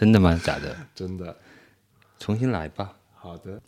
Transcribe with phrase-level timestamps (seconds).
[0.00, 0.40] 真的吗？
[0.42, 0.74] 假的？
[0.94, 1.36] 真的。
[2.18, 2.90] 重新来吧。
[3.14, 3.60] 好的。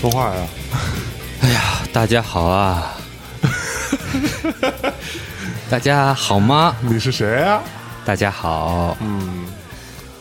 [0.00, 0.46] 说话呀！
[1.44, 1.60] 哎呀，
[1.92, 2.96] 大家好啊！
[5.68, 6.76] 大家好吗？
[6.80, 7.60] 你是谁啊？
[8.04, 9.46] 大家好，嗯，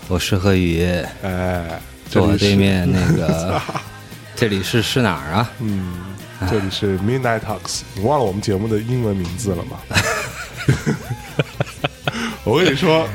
[0.07, 0.83] 我是何宇，
[1.21, 3.61] 哎，坐我对面那个，
[4.35, 5.51] 这里是是哪儿啊？
[5.59, 5.93] 嗯，
[6.49, 7.81] 这里是 Midnight Talks。
[7.93, 9.77] 你忘了我们节目的英文名字了吗？
[12.43, 13.07] 我跟你说，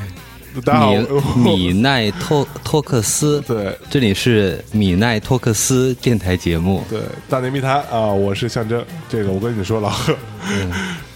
[0.63, 0.93] 大家好，
[1.35, 6.85] 米米奈托托克斯，对这里是米奈托克斯电台节目。
[6.89, 8.81] 对大内密谈啊，我是象征。
[9.09, 10.15] 这个我跟你说，老贺，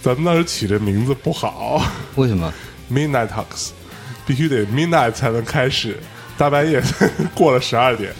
[0.06, 2.54] 咱们当时起这名字不好为什么
[2.88, 3.70] ？，Midnight Talks
[4.24, 5.98] 必须得 Midnight 才能开始，
[6.38, 6.80] 大半夜
[7.34, 8.12] 过了十二点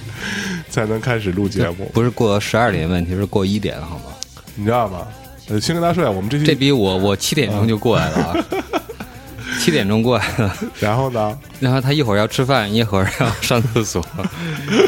[0.68, 4.06] 才能开始录节目，不是过十二点问题，是过一点，好吗？
[4.56, 5.06] 你知道吗？
[5.48, 8.34] 呃，先跟大家说一下，我们这期这比我我七点钟就过来了啊，
[9.62, 14.04] 七点钟过来了，然后呢，然后他一会儿要吃饭，一会儿要上厕所，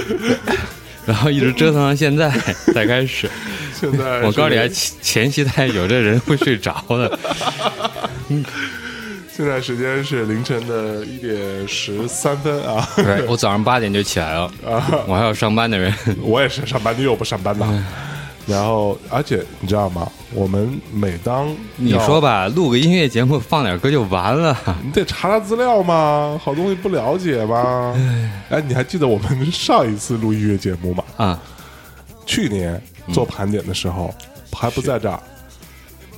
[1.07, 2.29] 然后一直折腾到现在
[2.75, 3.31] 才开始。
[3.81, 7.19] 现在 我告诉你，前前戏太久，这人会睡着的。
[9.35, 15.95] 现在时间是凌晨的一点十三分啊，对，我早上八点就起来了，啊，我还有上班的人。
[16.23, 17.87] 我也是上班，你又不上班呢。
[18.49, 20.11] 然后，而且你知道吗？
[20.33, 24.57] 我们每当你说吧，录个音乐节目放点歌就完了。
[24.83, 27.95] 你得查查资料嘛，好东西不了解吗？
[28.49, 31.05] 哎，你还记得我们上一次录音乐节目吗？
[31.17, 31.41] 啊，
[32.27, 34.15] 去年做盘点的时候、
[34.53, 35.21] 还不在这儿，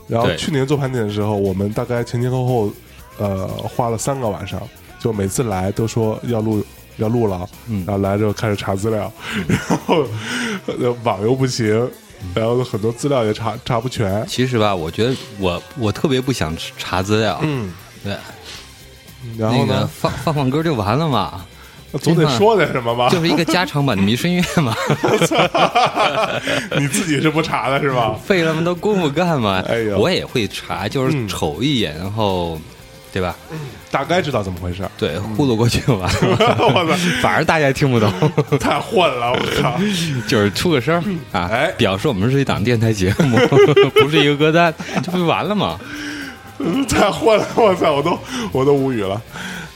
[0.08, 2.72] 然后去年做盘点的时候，我们大概前前后后
[3.18, 4.60] 呃花了三个晚上，
[4.98, 6.64] 就每次来都说要录
[6.96, 7.84] 要录了，嗯。
[7.86, 9.12] 然后来之后开始查资料，
[9.46, 10.04] 然后
[10.66, 11.90] 呃网又不行，
[12.34, 17.38] 然后很多资料也查查不全，其实吧，我觉得我我特别不想查资料。
[17.42, 17.72] 嗯，
[18.02, 18.16] 对，
[19.38, 21.44] 然后呢，放放放歌就完了嘛，
[21.98, 23.08] 总得说点什么吧？
[23.10, 24.74] 就是一个加长版的迷声乐嘛，
[26.78, 28.14] 你自己是不查的是吧？
[28.24, 29.62] 费那么多功夫干嘛？
[29.68, 32.60] 哎呦我也会查，就是嗯瞅一眼，然后，
[33.12, 33.34] 对吧？
[33.90, 34.88] 大概知道怎么回事。
[34.96, 36.18] 对，糊弄过去就完了。
[36.22, 38.12] 我操， 反正大家也听不懂，
[38.60, 39.32] 太混了！
[39.32, 39.76] 我操，
[40.28, 41.02] 就是出个声
[41.32, 43.36] 啊，哎表示我们是一档电台节目，
[44.00, 44.72] 不是一个歌单，
[45.02, 45.78] 这不就完了吗？
[46.88, 47.44] 太混了！
[47.56, 48.18] 我操，我都
[48.52, 49.20] 我都无语了。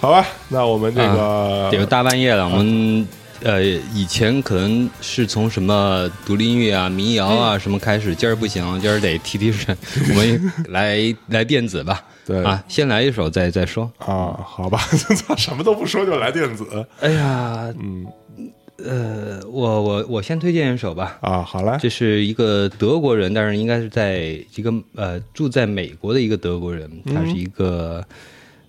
[0.00, 3.06] 好吧，那我们这个这个大半夜了，我们
[3.42, 9.76] 呃以前可能是从什么独立音乐啊、民谣啊什么开始，今儿不行，今儿得提提神，
[10.10, 12.04] 我们 来来电子吧。
[12.26, 12.42] 对。
[12.44, 13.90] 啊，先来一首再再说。
[13.98, 14.78] 啊，好吧，
[15.38, 16.64] 什么都不说就来电子。
[17.00, 18.06] 哎呀，嗯。
[18.84, 21.16] 呃，我我我先推荐一首吧。
[21.20, 28.04] 啊，好嘞，这是一个德国人，但是应该是在一个呃住在美国的一个德国人，他是一个、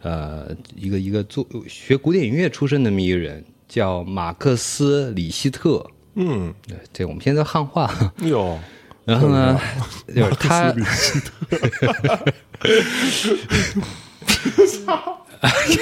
[0.06, 5.84] 呃一个一个做学古典音乐出身的那么一个人，叫马克思里希特。
[6.14, 7.92] 嗯，对，这我们现在汉化。
[8.22, 8.60] 有，
[9.04, 9.60] 然后呢，
[10.08, 11.20] 就是他里希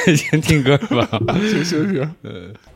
[0.16, 1.06] 先听歌吧。
[1.28, 2.73] 特行行行，怎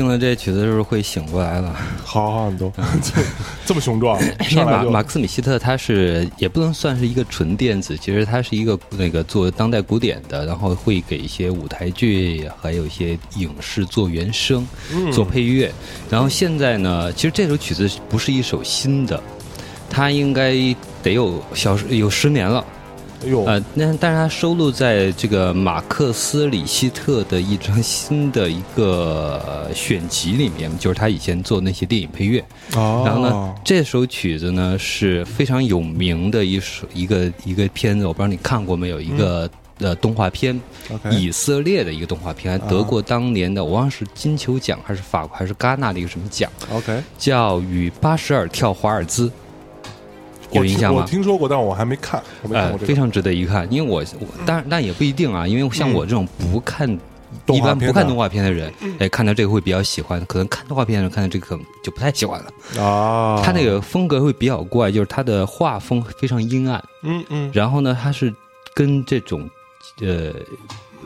[0.00, 1.76] 听了这曲子是不是会醒过来了？
[2.02, 2.72] 好好很多，
[3.04, 3.22] 这
[3.66, 4.18] 这么雄壮，
[4.50, 14.66] 因为马马克思米希特他是也不能算是一个纯电子，其实他是一个那个做当代古典的，然后会给一些舞台剧还有一些影视做原声、
[15.12, 15.70] 做配乐。
[16.08, 19.22] 然后现在呢，其实这首曲子不是一首新的，
[19.90, 20.54] 它应该
[21.02, 22.64] 得有小有十年了。
[23.22, 32.42] 哎呦，呃，那但是它收录在这个马克思里希特的一张新的一个呃选集里面，就是他以前做那些电影配乐。
[32.74, 33.02] 哦。
[33.04, 39.00] 然后呢，这首曲子呢是非常有名的一首一个一个片子，我不知道你看过没有？
[39.00, 40.60] 一个、呃动画片
[41.10, 49.26] 以色列的一个动画片，还得过当年的我忘了是金球奖还是法国还是戛纳的一个什么奖，OK，叫《与巴什尔跳华尔兹》，
[50.52, 51.02] 有我听我印象吗？
[51.02, 52.86] 我听说过，但我还没看，我没看呃过，这个。
[52.86, 56.98] 非常值得一看，因为我我当然但也不一定啊，因为像我这种不看。
[57.46, 62.82] 一般不看动画片的人，哎，看到这个会比较喜欢；可能看动画片的人看到这个可能就不太喜欢了。
[62.82, 68.34] 啊，他那个风格会比较怪，就是他的画风非常阴暗，嗯嗯然后呢，他是
[68.74, 69.48] 跟这种
[70.00, 70.32] 呃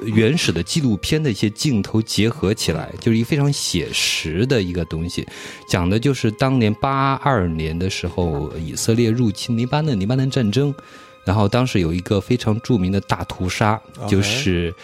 [0.02, 5.26] 原始的纪录片的一些镜头结合起来，就是一个非常写实的一个东西，
[5.68, 10.74] 讲的就是当年八二年的时候，以色列入侵黎巴嫩，黎巴嫩战争，
[11.24, 14.74] 然后当时有一个非常著名的大屠杀就是。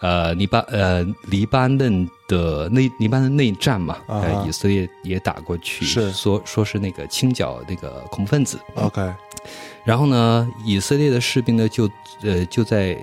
[0.00, 6.12] 呃，黎巴呃黎巴嫩的内黎巴嫩内战嘛，呃，以色列也打过去，是。
[6.12, 9.12] 说说是那个清剿那个恐怖分子，，OK，
[9.84, 11.90] 然后呢，以色列的士兵呢，就
[12.22, 12.96] 呃就在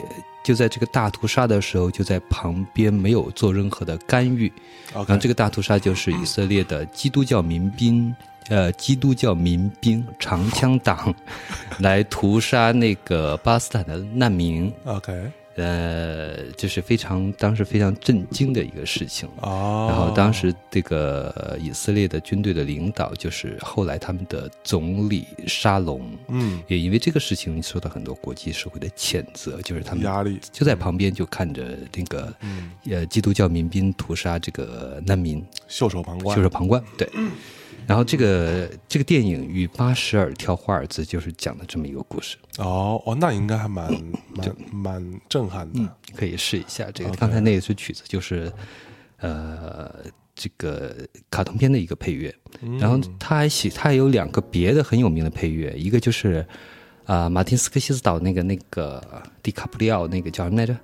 [0.45, 4.51] 就在这个大屠杀的时候，就在旁边没有做任何的干预。
[4.93, 8.15] 然后这个大屠杀就是以色列的基督教民兵，
[8.49, 11.11] 呃，基督教民兵长枪党
[11.79, 14.71] 来屠杀那个巴勒斯坦的难民。
[14.85, 19.27] OK，呃，就是非常当时非常震惊的一个事情。
[19.41, 36.83] 哦，然后当时这个呃以色列的军队的领导就是后来他们的总理沙龙，嗯也因为这个事情受到很多国际社会的谴责，就是他们压力，就在旁边就看着那个嗯，呃基督教民兵屠杀这个难民，袖手旁观，袖手旁观。
[36.97, 37.09] 对，
[37.87, 43.91] 然后这个这个电影《与巴什尔跳华尔兹》就是讲的这么一个故事，哦哦，那应该还蛮
[44.35, 45.79] 蛮蛮震撼的。
[45.79, 46.89] 你可以试一下。
[46.91, 48.51] 这个刚才那一首曲子就是
[49.19, 49.93] 呃
[50.33, 50.95] 这个
[51.29, 56.45] 卡通片的一个配乐，嗯然后他还写他还有两个别的很有名的配乐，一个就是
[57.05, 59.01] 啊、马丁斯科西斯岛那个那个
[59.43, 60.75] 迪卡普里奥那个叫什么来着？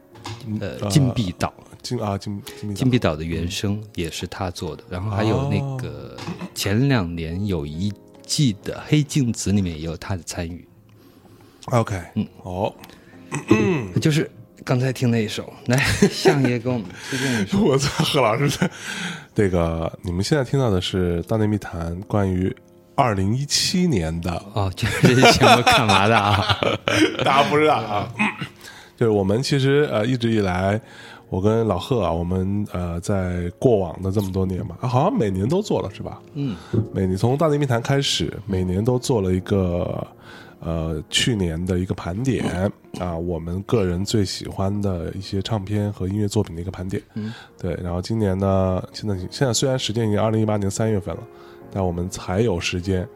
[0.60, 1.52] 呃，金币岛，
[1.82, 6.16] 金啊金金金碧岛的原声也是他做的，然后还有那个
[6.54, 7.92] 前两年有一
[8.26, 10.68] 季的《黑镜子》里面也有他的参与
[11.72, 12.74] ，OK，嗯，哦，
[14.02, 14.30] 就是
[14.64, 15.78] 刚才听那一首，来
[16.12, 17.60] 相爷给我们推荐一首。
[17.60, 18.72] 我操，贺老师的
[19.34, 22.56] 这个，你们现在听到的是《大内密谈》关于
[22.96, 26.58] 二零一七年的，哦，就是这节目干嘛的啊？
[27.24, 28.14] 大家不知道啊，
[28.96, 30.80] 就是我们其实呃一直以来，
[31.32, 36.22] 我跟老贺啊，我们呃在过往的这么多年嘛，啊好像每年都做了是吧？
[36.34, 36.58] 嗯，
[36.94, 40.06] 每年从大内密谈开始，每年都做了一个
[40.60, 42.70] 呃去年的一个盘点
[43.00, 47.02] 啊，我们个人最喜欢的一些唱片和音乐作品的一个盘点。
[47.14, 47.80] 嗯，对。
[47.82, 51.24] 然后今年呢，现在现在虽然时间已经二零一八年三月份了，
[51.72, 53.08] 但我们才有时间。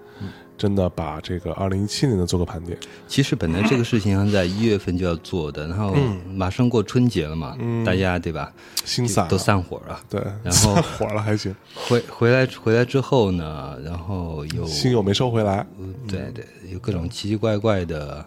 [0.57, 5.95] 真的把这个二零一七年的做个盘点，其实本来这个事情要在一月份就要做的，然后
[6.33, 8.51] 马上过春节了嘛，大家对吧？
[8.85, 9.99] 心散都散伙了。
[10.09, 15.65] 对，然后散伙了还行，回回来回来之后呢，然后有心又没收回来。
[16.07, 18.25] 对对，有各种奇奇怪怪的，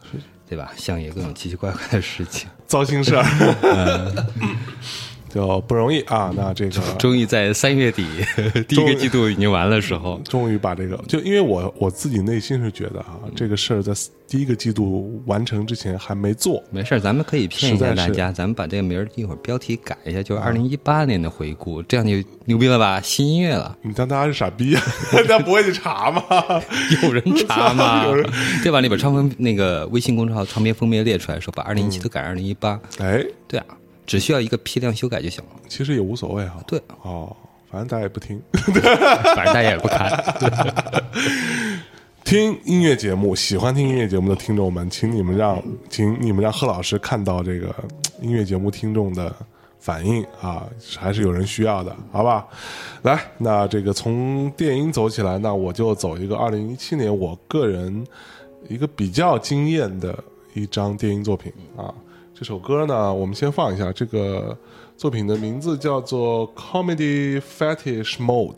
[0.48, 0.72] 对吧？
[0.76, 3.24] 相爷各种奇奇怪怪的事情，糟心事儿，
[5.32, 6.32] 就不容易啊。
[6.36, 8.06] 那这个终于在三月底
[8.68, 13.92] 第一个季度已经完了时候，终于把这个，就因为我我自己内心是觉得啊，这个事儿在
[14.26, 22.12] 第一个季度完成之前还没做，没事儿，咱们可以骗一下大家，咱们把这个名儿一会儿标题改一下，就是二零一八年的回顾，这样就
[22.44, 23.00] 牛逼了吧？
[23.00, 24.82] 新音乐了，你当大家是傻逼啊，
[25.12, 26.22] 大家不会去查吗？
[27.02, 28.28] 有人查吗有人？
[28.62, 28.80] 对吧？
[28.80, 33.66] 你把唱片那个微信公众号唱片封面列出来，说把二零一七都改二零一八，哎，对啊，
[34.08, 35.50] 只需要一个批量修改就行了。
[35.68, 36.60] 其实也无所谓哈。
[36.66, 37.36] 对，哦，
[37.70, 38.42] 反正大家也不听。
[38.52, 40.10] 反正大家也不看。
[42.24, 47.74] 听音乐节目，喜欢听音乐节目的听众们，请你们让，请你们让贺老师看到这个
[48.20, 49.34] 音乐节目听众的
[49.78, 52.46] 反应啊，还是有人需要的，好吧？
[53.02, 58.06] 来，那这个从电音走起来，那我就走一个二零一七年我个人
[58.68, 60.18] 一个比较惊艳的
[60.54, 61.94] 一张电音作品啊。
[62.38, 63.92] 这首歌呢，我们先放一下。
[63.92, 64.56] 这个
[64.96, 68.54] 作品的名字叫做《Comedy Fetish Mode》。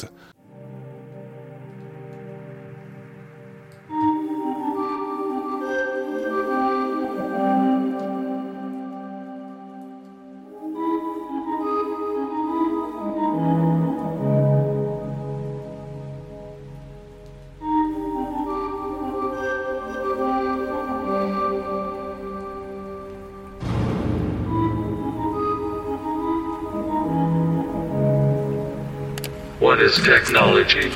[29.90, 30.90] What is technology?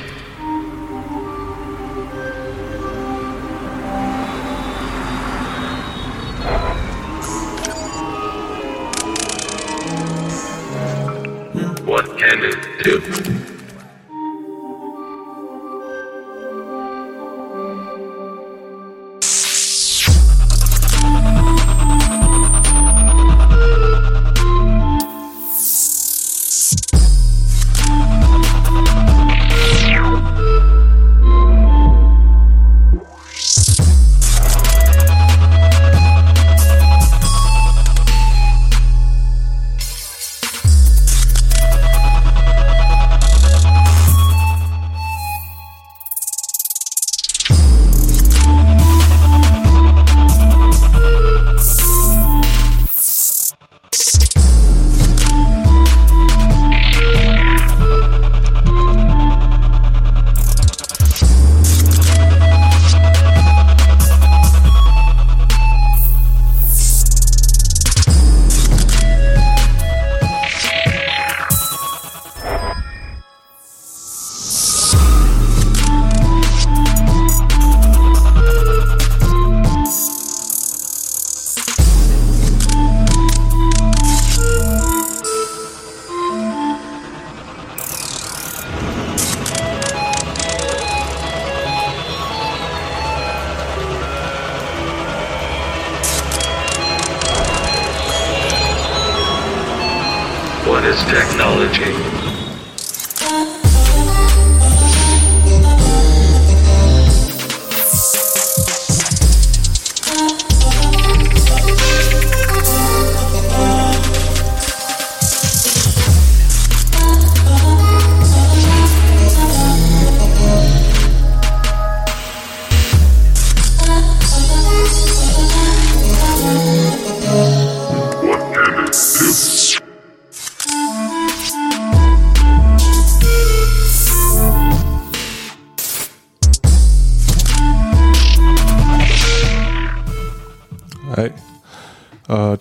[11.83, 13.44] What can it do?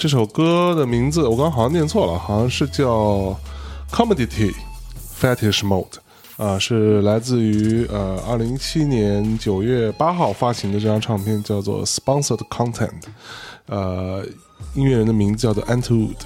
[0.04, 3.34] 这首歌的名字我刚刚好像念错了，好像是叫
[3.90, 4.52] Commodity
[5.18, 5.94] Fetish Mode，
[6.36, 12.90] 啊、是来自于呃二零一七年九月八号发行的这张唱片，叫做 Sponsored Content，
[13.64, 14.22] 呃，
[14.74, 16.18] 音乐人的名字叫做 Antwood。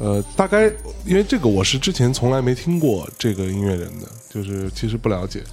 [0.00, 0.64] 呃，大概
[1.06, 5.44] 因为这个我是之前从来没听过这个音乐人的，就是其实不了解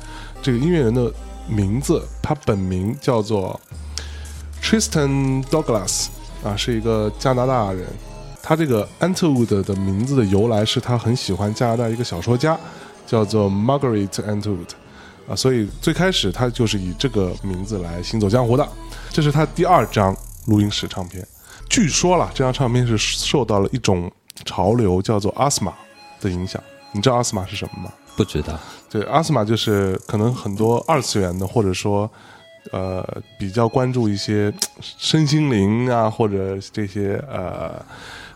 [0.42, 1.14] 这个音乐人的
[1.48, 3.62] 名字，他本名叫做
[4.60, 6.08] Tristan Douglas
[6.44, 7.86] 啊，是一个加拿大人。
[8.42, 12.58] 他这个 Antwood 的名字的由来是他很喜欢加拿大一个小说家，
[13.06, 14.70] 叫做 Margaret Antwood
[15.30, 18.68] 啊，所以最开始他就是以这个名字来行走江湖的。
[19.10, 20.16] 这是他第二张
[20.48, 21.28] 录音室唱片。
[21.70, 24.12] 据说了，这张唱片是受到了一种
[24.46, 25.74] 潮流叫做阿斯玛
[26.22, 26.62] 的影响。
[26.92, 27.94] 你知道阿斯玛是什么吗？
[28.16, 32.10] 不知道，对，阿斯玛就是可能很多二次元的，或者说
[32.72, 33.04] 呃
[33.38, 37.84] 比较关注一些身心灵啊，或者这些呃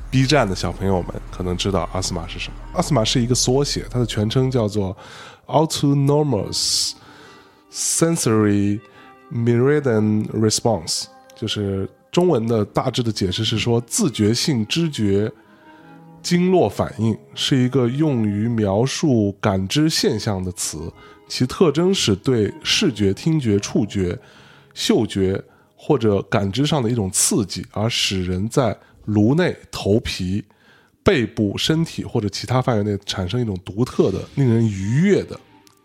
[0.10, 2.56] B 站的小朋友们可能知道阿斯玛是什么。
[2.74, 4.96] 阿斯玛是一个缩写，它的全称叫做
[5.48, 6.94] Autonomous
[7.72, 8.80] Sensory
[9.32, 15.32] Meridian Response，就是中文的大致的解释是说自觉性知觉
[16.24, 20.92] 经络反应是一个用于描述感知现象的词，
[21.28, 24.18] 其特征是对视觉、听觉、触觉、
[24.74, 25.44] 嗅觉
[25.76, 28.76] 或者感知上的一种刺激，而使人在
[29.06, 30.42] 颅内、头皮、
[31.04, 35.38] 背部、身体或者其他范围内产生一种独特的、令人愉悦的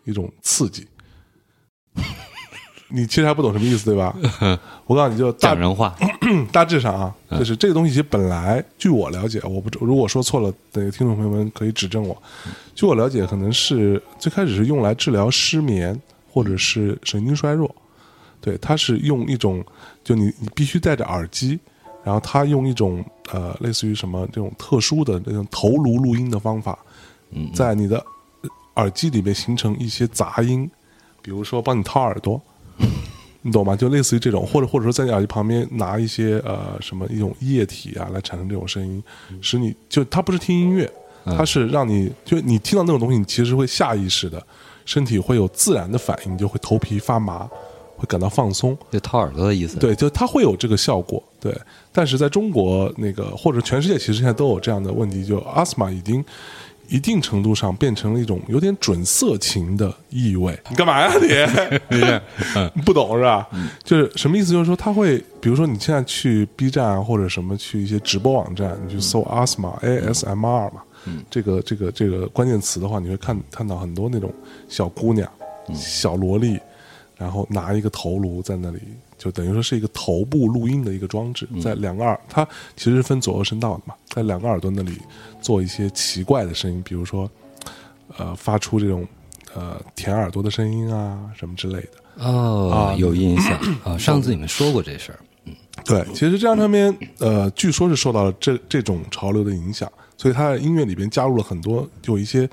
[0.05, 0.87] 一种刺激。
[2.89, 4.15] 你其实还不懂什么意思，对吧？
[4.85, 5.95] 我告诉你就大讲人话，
[6.51, 12.19] 大致上啊，就是这个东西其实本来，据我了解，我不知如果说错了，那个听众朋友们可以指正我。
[12.75, 15.99] 据我了解，可能是最开始是用来治疗失眠
[16.31, 17.73] 或者是神经衰弱。
[18.41, 19.63] 对，它是用一种，
[20.03, 21.59] 就你你必须戴着耳机，
[22.03, 23.03] 然后它用一种
[23.33, 26.79] 呃类似于什么这种特殊的那种头颅录音的方法，
[27.31, 28.03] 嗯在你的
[28.77, 30.69] 耳机里面形成一些杂音，
[31.21, 32.41] 比如说帮你掏耳朵，
[33.41, 33.75] 你懂吗？
[33.75, 39.01] 就类似于这种，或者或者说在你耳机旁边拿一些呃什么一种液体啊来产生这种声音，
[39.41, 40.91] 使你就它不是听音乐，
[41.23, 44.45] 它是让你就你听到那种东西，你其实会下意识的，
[44.85, 47.49] 身体会有自然的反应，你就会头皮发麻，
[47.95, 48.77] 会感到放松。
[48.91, 51.57] 就掏耳朵的意思。，对，就它会有这个效果，对。
[51.93, 56.23] 但是在中国那个或者全世界，其实现在都有这样的问题，就 asthma 已经
[56.89, 60.57] 一定程度上变成了一种有点准色情的意味。
[60.69, 61.97] 你干嘛呀你？
[62.75, 63.47] 你不懂是吧？
[63.83, 64.51] 就是什么意思？
[64.51, 70.81] 就是说他会，比如说你现在去 B 站啊或者什么去一些直播网站，你去搜 asthma A S M R 嘛，
[71.29, 74.33] 这个这个这个关键词的话，你会看看到很多那种
[74.67, 75.29] 小姑娘、
[75.73, 76.59] 小萝莉。
[77.17, 78.79] 然后拿一个头颅在那里，
[79.17, 84.97] 就等于说是一个头部录音的一个装置，在两个耳，它其实是分左右声道的嘛，在两个耳朵那里
[85.41, 87.29] 做一些奇怪的声音，比如说，
[88.17, 89.07] 呃，发出这种
[89.53, 91.89] 呃舔耳朵的声音啊，什么之类的。
[92.25, 93.97] 哦，有印象啊。
[93.97, 95.19] 上次你们说过这事儿，
[95.85, 102.49] 对，其实这张唱片，呃，据说是受到了这这种潮流的影响，所以它的音乐里边加入了很多有一些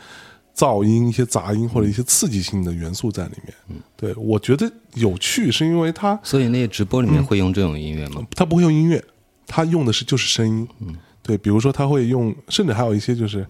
[0.54, 3.54] 噪音、一些杂音或者一些刺激性的元素在里面。
[3.68, 8.24] 嗯，对我觉得有趣，是因为它所以那个直播里面会用这种音乐吗？
[8.36, 9.02] 它不会用音乐，
[9.48, 10.68] 它用的是就是声音。
[10.78, 10.94] 嗯，
[11.26, 13.44] 对，比如说他会用，甚至还有一些就是，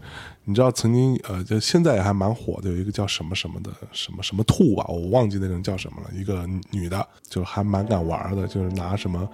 [0.45, 9.29] 你知道曾经呃，就现在也还蛮火的，有一个叫什么什么的什么什么兔吧，我忘记那人叫什么了，一个女的，就还蛮敢玩的，就是拿什么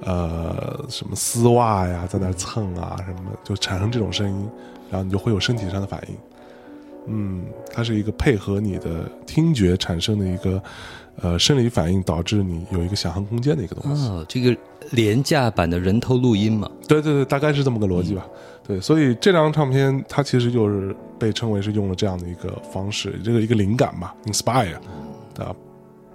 [0.00, 4.50] 呃什么丝袜呀在那蹭啊什么，就产生这种声音，
[4.90, 6.16] 然后你就会有身体上的反应。
[7.08, 10.62] 嗯，它是一个配合你的听觉产生的一个
[11.16, 14.06] 呃生理反应，导致你有一个想象空间的一个东西。
[14.08, 14.56] 哦，这个
[14.90, 16.70] 廉价版的人头录音嘛。
[16.86, 18.26] 对对对，大概是这么个逻辑吧。
[18.66, 24.74] 对，所以这张唱片它其实就是被称为是用了这样的一个方式，这个一个灵感嘛，inspire
[25.38, 25.54] 啊。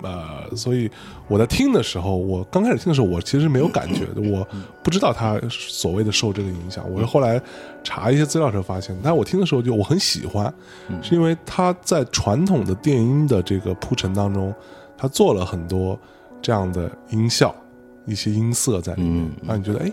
[0.04, 0.88] 呃，所以
[1.28, 4.48] 我在听的时候，我刚开始听的时候，我其实没有感觉的， 我
[4.84, 6.86] 不知道它所谓的受这个影响。
[6.94, 7.42] 我是后来
[7.84, 10.54] 查一些资料时候发现，但我听的时候就我很喜欢，
[11.02, 14.54] 是因为它在传统的电音的这个铺陈当中，
[14.96, 16.00] 它做了很多
[16.44, 17.54] 这样的音效。
[18.08, 19.92] 一些音色在里面，让你觉得哎，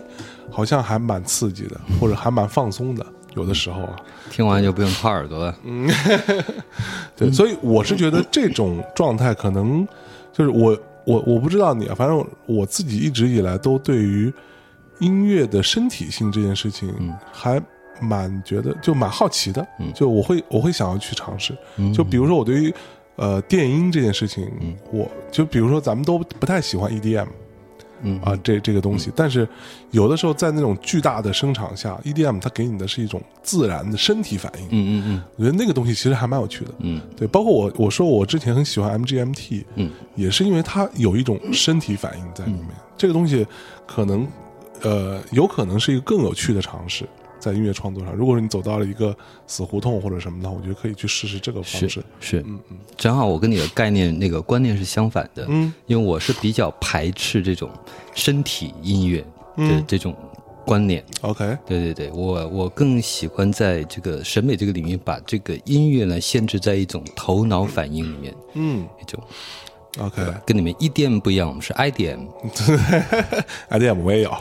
[0.49, 3.05] 好像还蛮刺激的， 或者还蛮放松的。
[3.35, 3.95] 有的时候啊，
[4.31, 5.53] 听完就不用掏耳朵了。
[5.65, 5.89] 嗯
[7.17, 9.85] 对，所以我是觉得这种状态可能
[10.31, 14.33] 就是我我我不知道你啊，反正我自己一直以来都对于
[14.99, 17.61] 音乐的身体性这件事情还
[17.99, 21.53] 蛮觉得就蛮好奇的，就我会我会想要去尝试。
[21.93, 22.73] 就比如说我对于
[23.17, 24.49] 呃电音这件事情，
[24.93, 27.27] 我就比如说咱们都不太喜欢 EDM。
[28.05, 29.47] 嗯啊，这这个东西，但是
[29.91, 34.67] 有的时候在那种巨大的声场下，EDM 它给你的是一种自然的身体反应。
[34.71, 36.71] 嗯嗯我觉得那个东西其实还蛮有趣的。
[36.79, 42.67] 嗯对，包括我我说我之前很喜欢 MGMT，嗯，也是因为它有一种身体反应在里面。
[42.97, 43.45] 这个东西
[43.85, 44.25] 可能
[44.81, 47.05] 呃有可能是一个更有趣的尝试，
[47.45, 48.13] 在音乐创作上。
[48.15, 52.03] 如果说你走到了一个死胡同或者什么的，我觉得可以去试试这个方式。
[52.19, 57.69] 是，嗯嗯，正好我跟你的概念那个观念是相反的，嗯，因为我是比较排斥这种
[58.15, 59.27] 身体音乐的
[59.57, 60.15] 嗯这种
[60.65, 61.03] 观念。
[61.21, 69.21] OK，对对对，我我更喜欢在这个审美这个领域，把这个音乐呢限制在一种头脑反应里面，嗯一种
[69.99, 72.27] ，OK，跟你们 EDM 不一样，我们是 IDM。
[73.69, 74.31] IDM 我也有。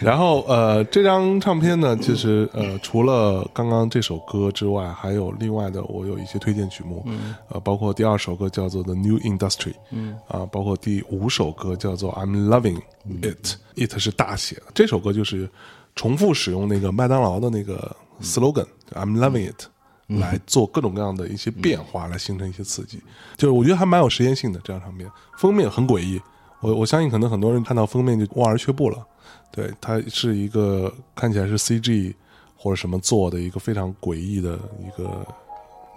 [0.00, 7.04] 然后呃，这张唱片呢，其实呃，除了刚刚这首歌之外，还有另外的，我有一些推荐曲目，
[7.48, 12.80] 呃，包括第二首歌叫做《The New Industry》，嗯，啊，包括第五首歌叫做《I'm Loving
[13.22, 15.48] It》，It 是大写的，这首歌就是
[15.94, 19.64] 重复使用那个麦当劳的那个 slogan，I'm Loving It。
[20.08, 23.02] 来做各种各样的一些变化，来形成一些刺激，
[23.36, 26.20] 就是我觉得还蛮有实验性的这张唱片，封面很诡异，
[26.60, 29.06] 我我相信可能很多人看到封面就望而却步了。
[29.50, 32.14] 对，它是一个看起来是 CG
[32.56, 35.26] 或者什么做的一个非常诡异的一个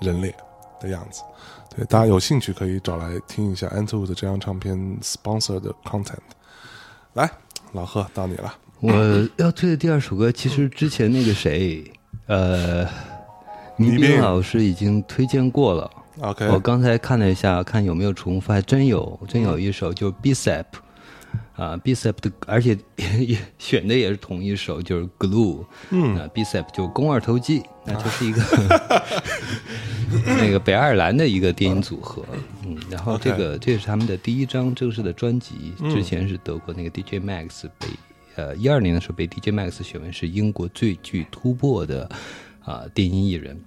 [0.01, 0.33] 人脸
[0.79, 1.21] 的样子。
[1.75, 6.17] 对，大家有兴趣可以找来听一下 Anto 的这张唱片 sponsor 的 content。
[7.13, 7.29] 来，
[7.71, 8.53] 老贺到你了。
[8.79, 8.91] 我
[9.37, 11.83] 要推的第二首歌，其实之前那个谁，
[12.25, 12.85] 呃，
[13.81, 15.89] 倪倪斌斌老师已经推荐过了。
[16.19, 20.65] OK，我刚才看了一下，看有没有重复，还真有，真有一首就是 Bicep，
[21.55, 28.41] 啊，Bicep 的，而且也也选的也是同一首，就是 Glue，嗯，啊，Bicep 就肱二头肌，那就是一个
[30.37, 32.23] 那个北爱尔兰的一个电音组合，
[32.67, 37.87] 嗯，然后这个这是他们的第一张正式的专辑，之前是德国那个 DJ Max 被
[38.35, 42.07] 呃一二年的时候被 DJ Max 选为是英国最具突破的
[42.63, 43.59] 啊、电音艺人。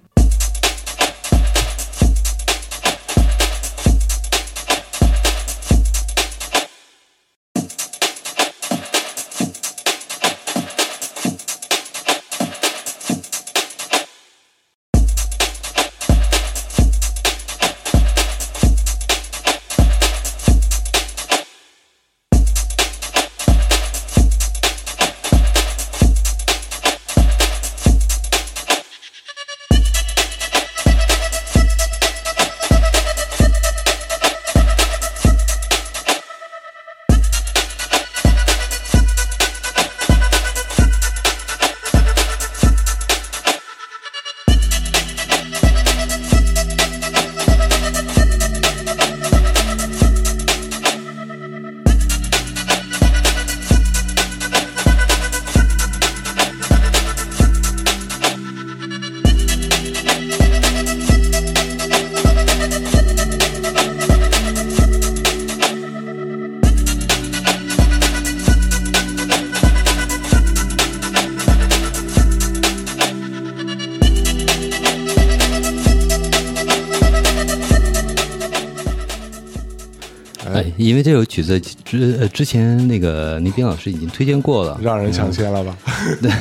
[81.15, 85.77] 首曲子之呃之前那个倪斌老师已经推荐过了，让人抢先了吧？
[86.21, 86.31] 对，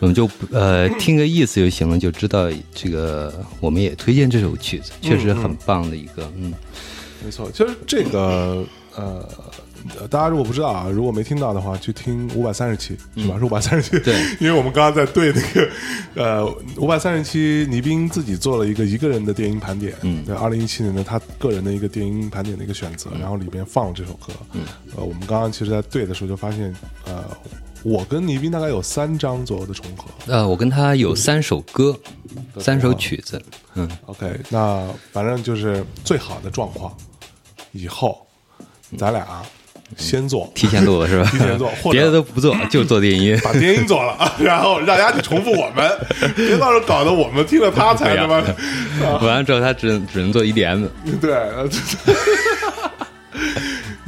[0.00, 6.52] 我们就呃听个意思就行了，就知道这个我们也推荐这首曲子，确实很棒的一个，嗯。
[7.24, 8.62] 没错，其实这个
[8.94, 9.26] 呃，
[10.08, 13.38] 大家如果不知道啊，如果没听到的话，去听五百三十期是吧？
[13.38, 15.70] 是五百三十期，对， 因为我们刚刚在对那个
[16.14, 20.24] 呃五百三十期，倪斌自己做了一个一个人的电音盘点，嗯。
[20.24, 24.62] 对，二零一七年的他个人的一个电音盘点的一个选择，然后里边放了这首歌，嗯，
[24.96, 26.74] 呃，我们刚刚其实在对的时候就发现，
[27.06, 27.24] 呃，
[27.82, 30.04] 我跟倪斌大概有三张左右的重合。
[30.26, 31.94] 呃，我跟他有三首歌，
[32.58, 33.42] 三首曲子，
[33.74, 36.96] 嗯，，OK，那反正就是最好的状况，
[37.72, 38.26] 以后
[38.96, 39.42] 咱俩
[39.96, 40.50] 先做。
[40.54, 41.28] 提前做了是吧？
[41.32, 43.38] 提前做 或者别的都不做， 就做电音。
[43.44, 45.90] 把电音做了， 然后让大家去重复我们，
[46.36, 48.54] 别到时候搞得我们听了他才他妈的，
[49.20, 50.88] 完了之后，他只只能做 EDM，
[51.20, 51.32] 对，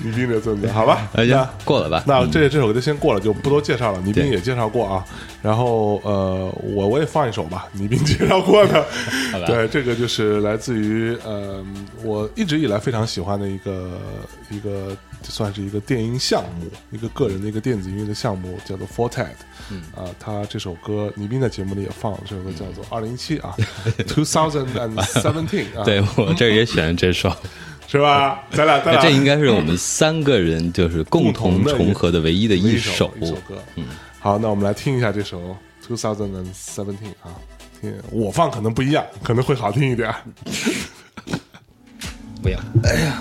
[0.07, 1.09] 呃你听这孙子，好吧？
[1.15, 2.05] 哎呀过了吧。
[2.07, 4.01] 那这这首歌就先过了，就不多介绍了。
[4.03, 5.05] 倪斌也介绍过啊，
[5.43, 8.87] 然后呃，我我也放一首吧，倪斌介绍过的
[9.47, 11.65] 对，这个就是来自于呃，
[12.05, 14.01] 我一直以来非常喜欢的一个
[14.51, 19.27] 一个算是一个电音项目，一个个人的一个电子音乐的项目，叫做 Fortet。
[19.69, 23.53] 嗯啊，他这首歌倪斌在节目里也放了，这首歌叫做二零一七啊，
[24.07, 27.35] Two Thousand and Seventeen 啊， 对我这儿也选了这首，
[27.87, 28.43] 是吧？
[28.51, 33.13] 咱俩咱俩这应该是我们三个人就是共同重合的唯一的一一首首。
[33.21, 33.63] 一首歌。
[33.77, 33.85] 嗯，
[34.19, 37.39] 好，那我们来听一下这首 Two Thousand and Seventeen 啊，
[37.81, 40.13] 听我放可能不一样，可能会好听一点。
[42.43, 43.13] 不要，呃，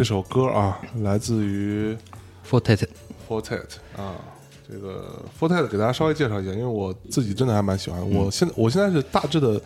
[0.00, 1.94] 这首歌啊，来自于
[2.50, 2.86] Fortet
[3.28, 4.16] Fortet 啊，
[4.66, 8.00] 这个 Fortet 给大家稍微介绍一下，因为我自己真的还蛮喜欢。
[8.10, 9.60] 我现在我现在是大致的，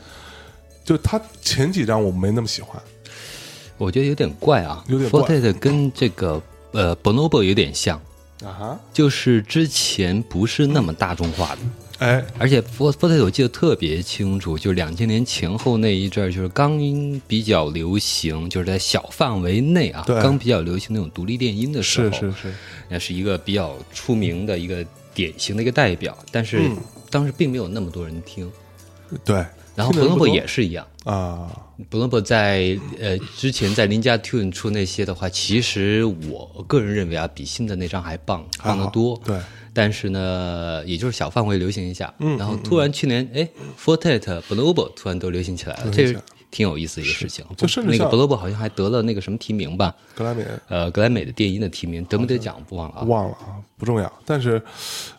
[0.85, 2.83] 就他前几张我没那么喜欢，
[3.79, 5.23] 我觉得有点怪啊，有点怪。
[5.23, 6.43] Fortet 跟这个
[6.73, 7.97] 呃 Bonobo 有点像，
[8.43, 11.59] 啊哈，就是之前不是那么大众化的。
[12.05, 16.79] 哎，而且波波特我记得特别清楚，就是两千年前后那一阵儿，就是刚
[17.27, 20.21] 比较流行，就是在小范围内啊，对。
[20.23, 22.55] 刚比较流行那种独立电音的时候，是是是，
[22.91, 26.77] 那是一个比较出名的一个典型的一个代表，但是嗯。
[27.11, 28.51] 当时并没有那么多人听。
[29.25, 29.37] 对。
[29.77, 30.35] 然后听的人不 Bonobo 多。
[30.35, 30.85] 也是一样。
[31.05, 31.49] 啊
[31.89, 39.21] ，，Bonobo 在呃之前在林家 Tune 出那些的话，其实我个人认为啊，比新的那张还棒，棒得多。
[39.25, 39.39] 对，
[39.75, 43.47] 但是呢，也就是小范围流行一下，嗯然后突然去年，哎
[43.79, 46.17] ，Fortet、Bonobo 突然都流行起来了，这是
[46.51, 47.45] 挺有意思的一个事情。
[47.57, 53.03] 就甚至那个 Bonobo 好像还得了那个什么提名吧，格莱美呃，格莱美的电音的提名，得没得奖不忘了啊。
[53.03, 54.11] 忘了啊，不重要。
[54.25, 54.63] 但是，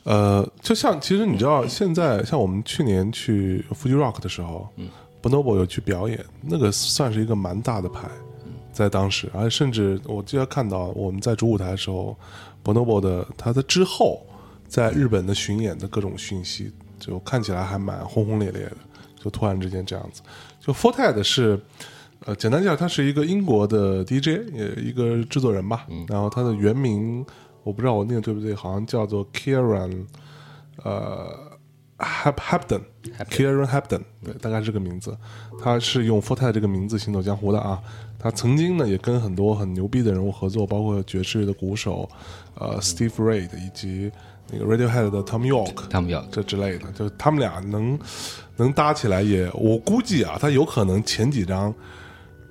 [0.03, 4.87] 呃，就像其实你知道，现在像我们去年去 Fuji Rock 的时候，嗯
[5.21, 8.07] ，Bonobo 有去表演，那个算是一个蛮大的牌，
[8.71, 12.15] 在当时，而且甚至我记得看到我们在主舞台的时候
[12.63, 14.25] ，Bonobo 的他的之后
[14.67, 18.77] 在日本的巡演的各种讯息，就看起来还蛮轰轰烈烈的，
[19.23, 20.21] 就突然之间这样子。
[20.59, 21.59] 就 Fortet 是。
[22.21, 25.85] 呃，简单讲，他是一个英国的 DJ，也一个制作人吧。
[26.07, 27.23] 然后他的原名
[27.61, 30.05] 我不知道我念的对不对，好像叫做 Kieran，
[30.83, 31.51] 呃
[31.99, 35.15] ，Hab Habden，Kieran Habden，对，大概是这个名字。
[35.61, 37.79] 他是用 Forte 这个名字行走江湖的啊。
[38.25, 42.09] 他曾经呢也跟很多很牛逼的人物合作，包括爵士乐的鼓手，
[42.55, 44.11] 呃，Steve Reid 以及
[44.51, 47.99] 那个 Radiohead 的 Tom York，Tom York 这之类的，就他们俩能
[48.55, 51.71] 能搭起来也，我估计啊，他有可能前几张，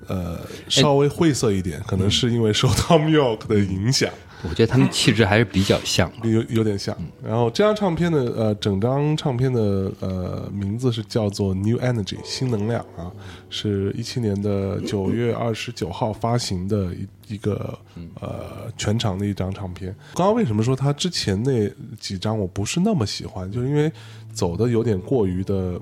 [0.07, 4.09] 呃，稍微晦涩一点，可能是因为受 Tom York 的影响，
[4.43, 6.11] 我觉得他们气质还是比较像。
[6.23, 6.95] 有有点像。
[7.23, 13.11] 然后这张唱片的呃，整张唱片的呃名字是叫做 New Energy 新能量啊，
[13.49, 17.77] 是一七年的 九月二十九号发行的一一个
[18.19, 19.95] 呃全长的一张唱片。
[20.15, 21.69] 刚刚为什么说他之前那
[21.99, 23.91] 几张我不是那么喜欢，就是因为
[24.33, 25.79] 走的有点过于的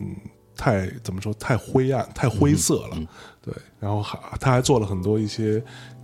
[0.00, 0.14] 嗯。
[0.54, 1.32] 太怎么说？
[1.40, 2.98] 太灰暗，太灰色了，
[3.40, 3.52] 对。
[3.80, 5.60] 然后还他还做了很多一些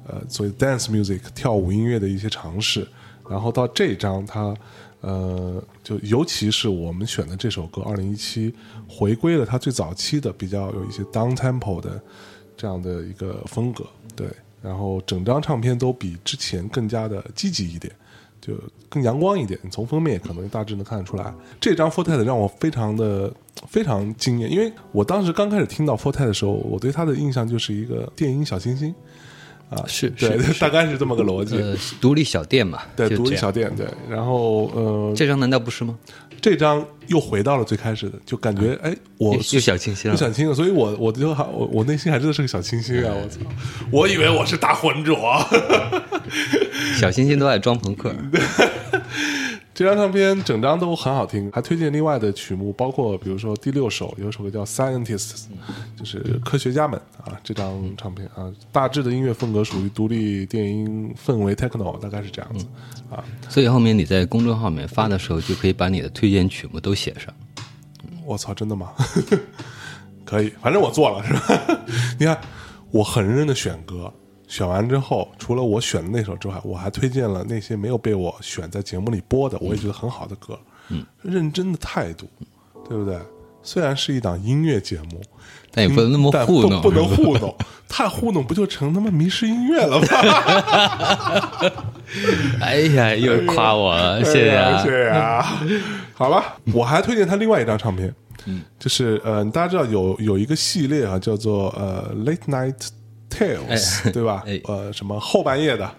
[0.08, 2.86] 呃所以 dance music 跳舞音乐的一些尝试。
[3.28, 4.54] 然后到这张他
[5.00, 8.52] 呃，就尤其是我们选的这首歌，二零一七
[8.88, 12.00] 回归了他最早期的比较有一些 down tempo 的
[12.56, 13.84] 这样的一个风格，
[14.16, 14.26] 对。
[14.60, 17.92] 然后整张唱片都比之前更加的积极一点。
[18.40, 18.54] 就
[18.88, 21.34] 更阳光一点，从封面可能大致能看得出来。
[21.60, 23.30] 这张 Forte 让我非常的
[23.66, 28.94] 非常惊艳，因为我当时刚开始听到 Forte 的时候，我对他的印象就是一个电音小清新
[29.70, 31.56] 啊，是对， 大概是这么个逻辑。
[31.56, 33.86] 呃，独立小店嘛，对，独立小店，对。
[34.08, 35.94] 然后呃，这张难道不是吗？
[36.40, 43.12] 这张又回到了最开始的，就感觉哎，我又又小清新了又小清新了，所以我我就还我我内心还真的是个小清新啊！
[43.12, 43.40] 我操，
[43.90, 45.18] 我以为我是大浑浊。
[46.96, 48.14] 小清新都爱装朋克。
[49.78, 55.44] 这张唱片整张都很好听，还推荐另外的曲目，包括比如说第六首有一首歌叫《Scientists》，
[55.96, 57.38] 就是科学家们啊。
[57.44, 62.66] 这张唱片啊，大致的音乐风格属于独立电音氛围 techno，大概是这样子
[63.08, 63.22] 啊。
[63.48, 67.32] 所以后面你在公众号里面发的时候，就可以把你的推荐曲目都写上。
[68.26, 68.90] 我操，真的吗？
[70.26, 71.80] 可以，反正我做了是吧？
[72.18, 72.36] 你看，
[72.90, 74.12] 我很认真的选歌，
[74.48, 80.58] 选完之后，除了我选的那首之外，我还推荐了那些没有被我选在节目里播的，我也觉得很好的歌。
[80.88, 82.26] 嗯，认真的态度，
[82.88, 83.18] 对不对？
[83.62, 85.20] 虽然是一档音乐节目，
[85.70, 87.54] 但也不能那么糊弄，不不能糊弄，
[87.86, 90.06] 太糊弄不就成他妈迷失音乐了吗？
[92.62, 94.50] 哎呀，又是夸我了，谢谢
[94.82, 95.60] 谢谢啊。
[96.14, 98.14] 好了，我还推荐他另外一张唱片，
[98.46, 102.88] 嗯，就是呃，大家知道有有一个系列啊，叫做呃 Late Night
[103.38, 104.42] Tales，、对吧？
[104.46, 105.90] 哎呃，什么后半夜的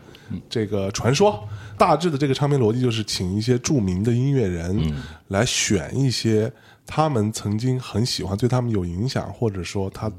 [0.49, 1.47] 这个传说。
[1.77, 4.93] 大致的这个唱片逻辑就是请一些著名的音乐人
[5.29, 6.51] 来选一些
[6.85, 10.11] 他们曾经很喜欢、对他们有影响，或者说他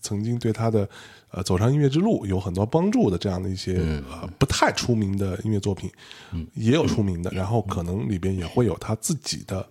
[0.00, 0.88] 曾经对他的
[1.30, 3.74] 呃走上音乐之路有很多帮助的这样的一些、
[4.10, 5.90] 呃不太出名的音乐作品，
[6.54, 9.68] 也有出名的，然后可能里边也会有他自己的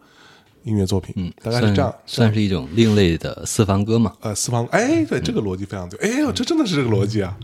[0.63, 1.93] 音乐作品，嗯，大概是这样。
[2.05, 4.13] 算是一种另类的私房歌嘛。
[4.21, 5.99] 呃，私房，哎，对，这个逻辑非常对。
[5.99, 7.35] 哎呦，这真的是这个逻辑啊！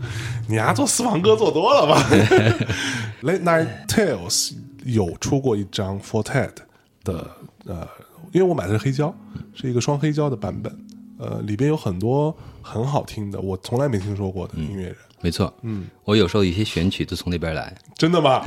[0.48, 2.02] 你丫做私房歌做多了吧？
[3.22, 4.52] Late Night Tales
[4.84, 6.50] 有出过一张 Fortet
[7.04, 7.28] 的，
[7.66, 7.86] 呃，
[8.32, 9.14] 因为我买的是黑胶，
[9.54, 10.72] 是一个双黑胶的版本。
[11.18, 14.96] 呃，里边有很多很好听的，我从来没听说过的音乐人。
[15.20, 18.40] 没错，嗯，我有时候一些选曲都从那边来，真的吗？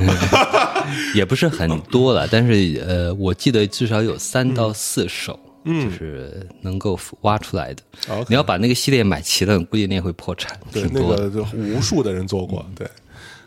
[1.14, 7.84] 也不是很多了，但是呃，我记得至少有三到四首，嗯就是能够挖出来的。
[8.30, 11.06] 你要把那个系列买齐了，估计你也会破产，对，那。
[11.06, 12.88] 个就无数的人做过，对。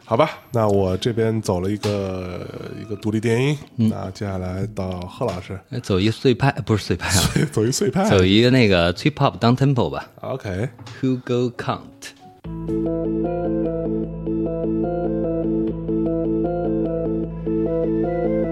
[0.06, 2.46] 好吧，那我这边走了一个
[2.80, 8.04] 一个独立电音，那接下来到贺老师，哎走一个碎拍，不是碎拍啊， 走一碎拍。
[8.08, 10.06] 走一个那个 trip hop down tempo 吧。
[10.20, 11.80] OK，，Hugo Count。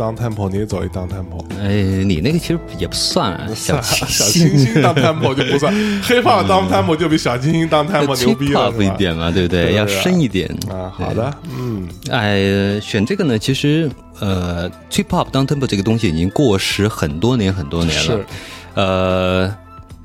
[0.00, 1.44] 走一个 down tempo，你也走一 down tempo。
[1.60, 9.74] 哎，你那个其实也不算啊，小清小清新当 tempo 就不算， 黑怕当 tempo 就比小清新当 tempo 牛逼了，不一点嘛，对不对？
[9.74, 10.90] 要深一点啊。
[10.96, 18.26] 好的，嗯，哎，选这个呢，其实呃，trip hop down tempo 这个东西已经过时很多年很多年了是，
[18.74, 19.54] 呃，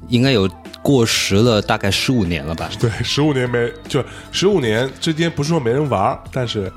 [0.09, 0.49] 应该有
[0.81, 2.69] 过时了大概十五年了吧？
[2.79, 6.71] 对，十五年没就十五年之间不是说没人玩，但是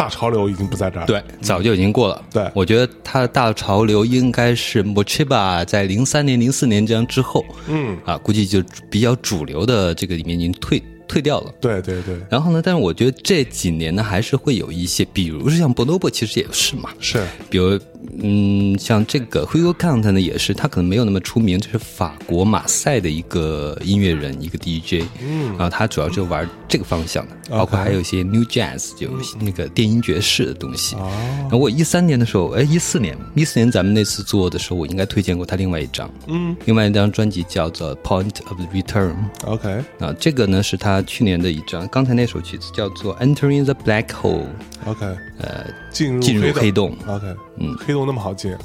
[0.00, 1.04] 大潮流已经不在这儿。
[1.04, 2.24] 对，早就已经过了。
[2.32, 11.52] 对我觉得它的大潮流应该是 Mochiba 在零三年、零四年这样之后，嗯，啊，估计就比较主流的这个里面已经退退掉了。
[11.60, 17.78] 对对对，然后呢，但是我觉得这几年呢，还是会有一些，比如是像 Bonobo，其实也是嘛，是比如，
[18.22, 29.10] 嗯，像这个 Hugo Count 呢，也是他可能没有那么出名，就是法国马赛的一个音乐人，一个 DJ，嗯，然后他主要就玩这个方向的，包括还有一些 New Jazz，就
[29.40, 30.96] 那个电音爵士的东西。
[30.96, 31.10] 哦。
[31.42, 39.14] 然后我一三年的时候，哎，一四年，一四年咱们那次做的时候，我应该推荐过他另外一张，嗯，另外一张专辑叫做 Point of Return。
[39.44, 44.44] OK，啊，这个呢是他去年的一张，刚才那首曲子叫做《Entering the Black Hole》
[44.86, 45.06] ，OK，
[45.38, 46.96] 呃，进入进入黑黑洞。
[47.06, 47.26] OK，
[47.60, 48.54] 嗯，黑洞那么好进，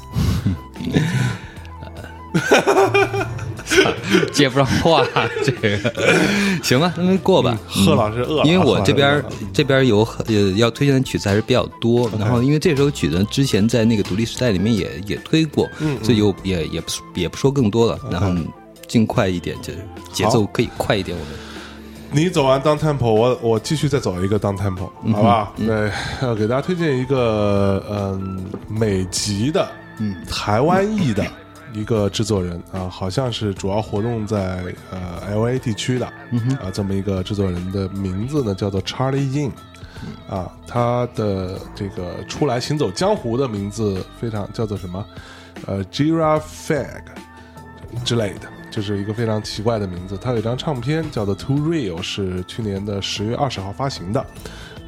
[4.32, 5.04] 接不上话，
[5.44, 5.78] 这个。
[6.62, 7.58] 行吧，那么过吧。
[7.66, 9.22] 贺老师饿了，因为我这边
[9.52, 15.68] 这边有很呃要推荐的曲子还是比较多，然后因为这首曲子之前在那个独立时代里面也也推过，
[16.02, 18.34] 所以就也也不也不说更多了，然后
[18.88, 19.78] 尽快一点，就是
[20.12, 21.16] 节奏可以快一点。
[21.16, 21.32] 我们
[22.12, 25.52] 你走完 down tempo，我我继续再走一个 down tempo，好吧？
[25.56, 25.90] 对，
[26.22, 31.24] 要 给大家推荐一个嗯美籍的，嗯台湾裔的
[31.72, 39.50] 一个制作人啊，好像是主要活动在呃 L A 地区的，啊这么一个制作人的名字呢叫做 Charlie Yin。
[40.28, 45.04] 啊，他的这个出来行走江湖的名字非常叫做什么？
[45.66, 47.00] 呃，Gira Fag
[48.04, 48.46] 之类的，
[48.76, 50.18] 就是一个非常奇怪的名字。
[50.18, 54.22] 他有一张唱片叫做《Too Real》，是去年的十月二十号发行的。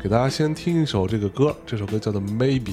[0.02, 2.66] 给大家先听一首这个歌，这首歌叫做《Maybes》，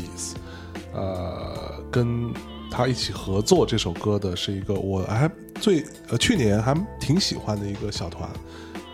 [0.94, 2.34] 呃，跟
[2.70, 8.30] 他一起合作这首歌的是一个我还最呃去年还挺喜欢的一个小团，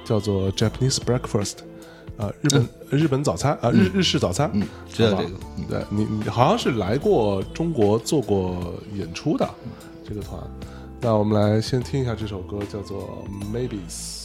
[0.06, 1.56] 叫做 Japanese Breakfast。
[2.18, 5.32] 呃，日本、日本早餐啊，日日式早餐，嗯知道这个
[5.68, 9.50] 对你你好像是来过中国做过演出的
[10.08, 10.40] 这个团，
[11.04, 14.18] 那我们来先听一下这首歌，叫做《Maybes》。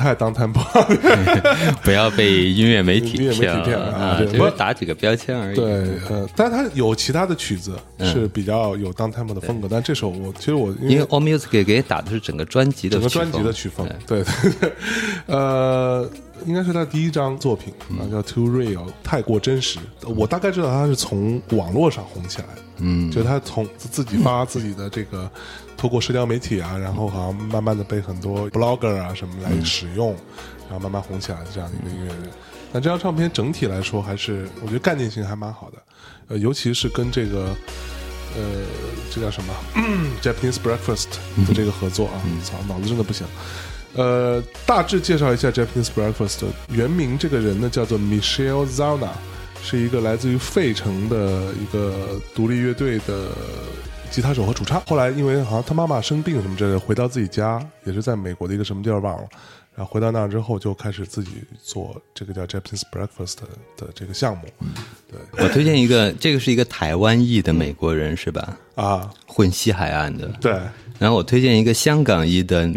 [0.00, 0.60] 太当 tempo，
[1.84, 5.54] 不要被音乐媒体骗骗了了啊对就是打几个标签而已。
[5.56, 5.64] 对，
[6.08, 14.24] 呃，但他有其他的曲子是比较有当 tempo 的风格，但这首我其实我因为 All Music 给打的是整个专辑的整个专辑的曲风，对。
[15.26, 16.08] 呃，
[16.46, 19.78] 应该是他第一张作品啊，叫《Too Real》，太过真实。
[20.16, 25.30] 我大概知道他是从网络上红起来的，嗯，就他从自己发自己的这个，
[25.80, 30.14] 透过社交媒体啊，然后好像慢慢的被很多 blogger 啊什么来使用，
[30.68, 32.30] 然后慢慢红起来的这样的一个音乐人。
[32.70, 35.78] 那这张唱片整体来说，还是我觉得概念性还蛮好的，
[36.28, 37.56] 呃，尤其是跟这个。
[38.36, 38.42] 呃，
[39.10, 41.08] 这叫什么嗯？Japanese Breakfast
[41.48, 43.26] 的这个合作啊，操，脑子真的不行。
[43.96, 49.08] 呃，大致介绍一下 Japanese Breakfast 原名，这个人呢叫做 Michelle Zana，
[49.64, 53.30] 是一个来自于费城的一个独立乐队的
[54.10, 54.80] 吉他手和主唱。
[54.86, 59.28] 后来因为好像他妈妈生病什么之类的，回到自己家，也是在美国的一个什么地儿忘了。
[59.76, 64.42] 然后回到那儿之后，就开始自己做这个叫 Japanese Breakfast 的的这个项目。
[65.08, 68.58] 对我推荐一个，这个是一个台湾裔的美国人是吧？
[68.74, 70.26] 啊，混西海岸的。
[70.40, 70.52] 对，
[70.98, 72.68] 然后我推荐一个香港裔的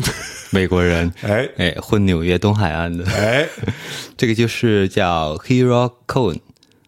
[0.52, 3.46] 美国人， 哎哎，混纽约东海岸的，哎，
[4.16, 6.40] 这个就是叫 Hero Cohen，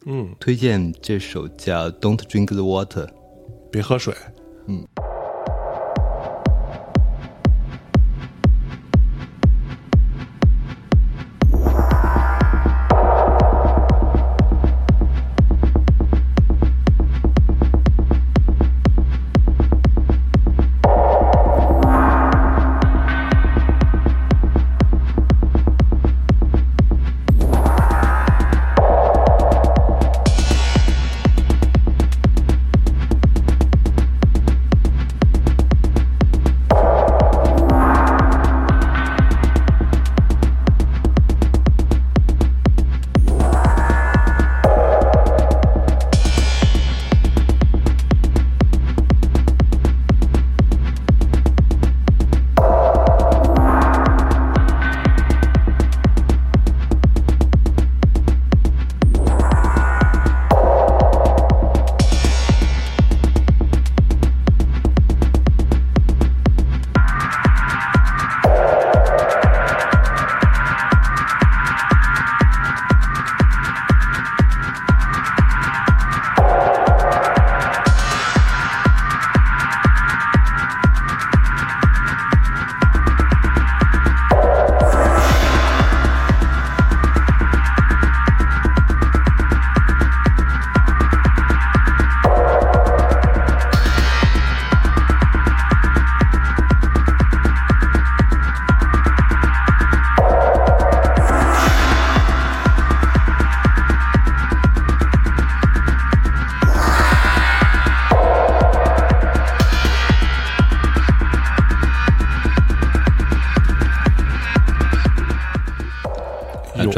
[0.05, 3.09] 嗯，推荐这首叫 Don't Drink the Water。
[3.71, 4.15] 别喝水。
[4.67, 4.87] 有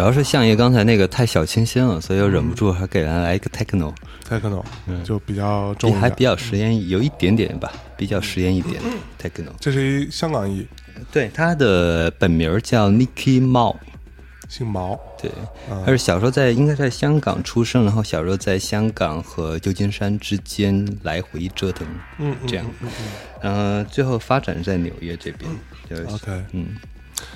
[0.08, 4.64] 要是相爷刚才那个太小清新了，所以我忍不住还给人来一个 techno，techno，
[5.04, 8.82] 就比较重还比较实验，有一点点吧，比较实验一点
[9.22, 9.52] techno。
[9.60, 10.66] 这是一香港裔，
[11.12, 13.76] 对，他的本名叫 Nicky Mao，
[14.48, 15.30] 姓毛，对，
[15.86, 21.86] 他是小时候在应该在香港出生，然后小时候在香港和旧金山之间来回折腾，
[22.18, 22.66] 嗯，嗯这样。
[23.42, 25.52] 嗯，最后发展在纽约这边，
[25.90, 26.78] 就是 OK 嗯，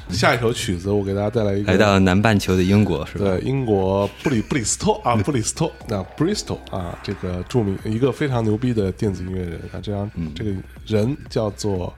[0.10, 3.26] 下一首曲子我给大家带来一个来到南半球的英国是吧？
[3.26, 10.52] 对，英国布里布里斯托啊，布里斯托那 Bristol 啊，这个著名一个非常牛逼的电子音乐人啊，这张、这个
[10.86, 11.94] 人叫做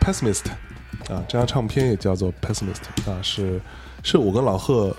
[0.00, 0.46] Pessimist
[1.08, 3.60] 啊，这张唱片也叫做 Pessimist 啊，是
[4.02, 4.94] 是我跟老贺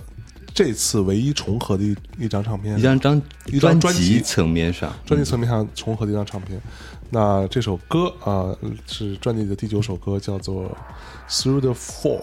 [0.53, 4.03] 这次唯一重合的一一张唱片，一张张一张专辑。
[4.03, 6.59] 辑层面上，专辑层面上重合的一张唱片。
[7.11, 8.55] 那这首歌啊、
[8.85, 10.65] 是专辑的第九首歌，叫做
[11.29, 12.21] 《Through the Fog》，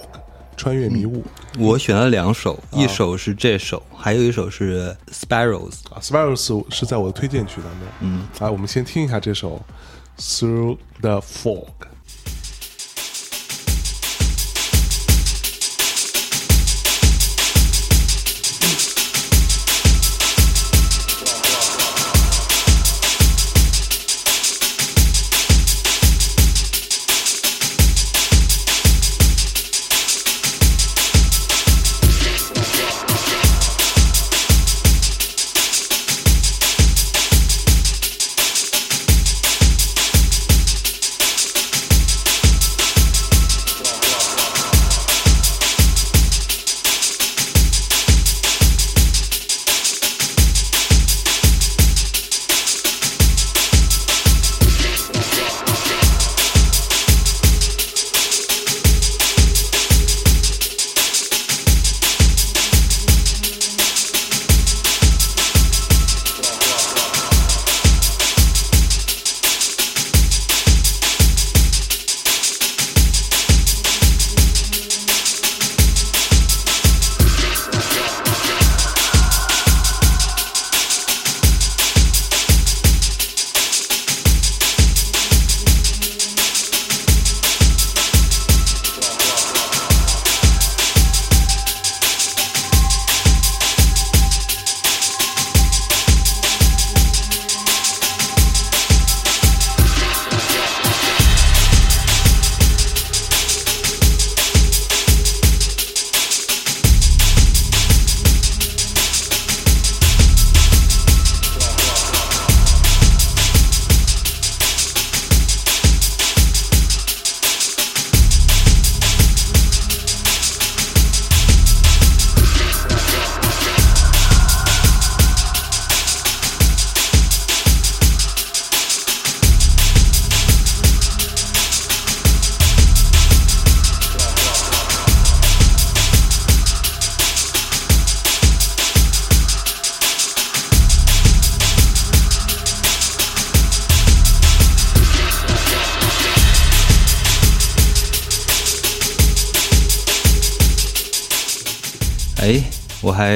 [0.57, 1.22] 穿越迷雾。
[1.59, 5.74] 我选了两首，一首是这首，还有一首是 Sparrows。
[5.90, 7.88] 啊，Sparrows 是在我的推荐曲当中。
[8.00, 9.62] 嗯，来，我们先听一下这首
[10.20, 11.66] 《Through the Fog》。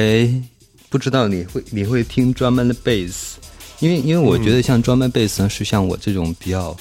[0.01, 0.43] 还
[0.89, 3.33] 不知道你会你会听 drum and bass，
[3.79, 6.75] 因为因为我觉得像 drum and bass 呢，是像我这种比较，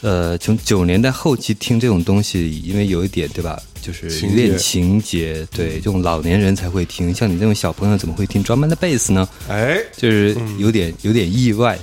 [0.00, 9.28] 呃，从九年代后期听这种东西，因为有一点对吧，就是有情节点情节，对，这种老年人才会听，像你这种小朋友怎么会听 drum and bass 呢？
[9.48, 11.78] 哎，就是有点有点意外，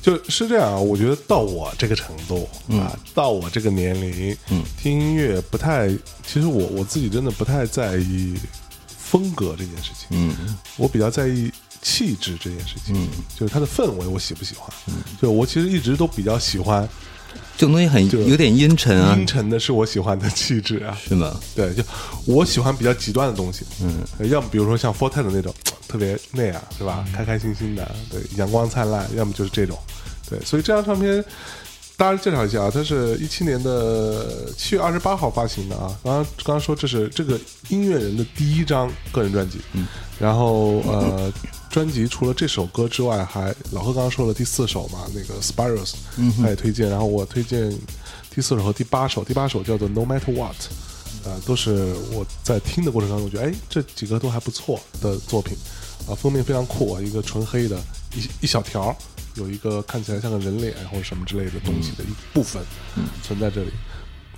[0.00, 0.78] 就是这样啊。
[0.78, 5.88] 我觉得到我这个程度、啊，到我这个年龄，嗯，听音乐不太，
[6.26, 8.34] 其实我我自己真的不太在意
[9.10, 10.08] 风格这件事情。
[10.10, 11.50] 嗯我比较在意
[11.82, 14.68] 气质这件事情，嗯就是它的氛围我喜不喜欢。
[14.88, 16.88] 嗯就我其实一直都比较喜欢
[17.56, 20.98] 这种东西很有点阴沉啊，阴沉的，是我喜欢的气质啊。
[21.06, 21.38] 是吗？
[21.54, 21.82] 对，就
[22.26, 25.54] 我喜欢比较极端的东西，嗯呃，要么比如说像 Forte 的那种
[25.88, 27.06] 特别那样，是吧？
[27.14, 29.78] 开开心心的，对，阳光灿烂；要么就是这种，
[30.28, 30.38] 对。
[30.44, 31.24] 所以这张唱片，
[31.96, 35.98] 大家介绍一下啊，它是一七年的七月二十八号发行的啊。
[36.04, 39.86] 刚刚刚刚说这是这个音乐人的第一张个人专辑，嗯，
[40.18, 41.32] 然后呃，
[41.70, 47.70] 专辑除了这首歌之外，还老贺刚刚说了第四首嘛，那个 Spirals，嗯，他也推荐，然后我推荐
[48.34, 50.56] 第四首和第八首，第八首叫做 No Matter What。
[51.24, 55.56] 呃、都是我在听的过程当中，我觉得哎，这几个都还不错的作品，
[56.08, 57.76] 啊、封面非常酷啊，一个纯黑的，
[58.14, 58.96] 一一小条，
[59.36, 62.62] 有一个看起来像个人脸或者什么之类的东西的一部分、
[63.22, 63.70] 存在这里。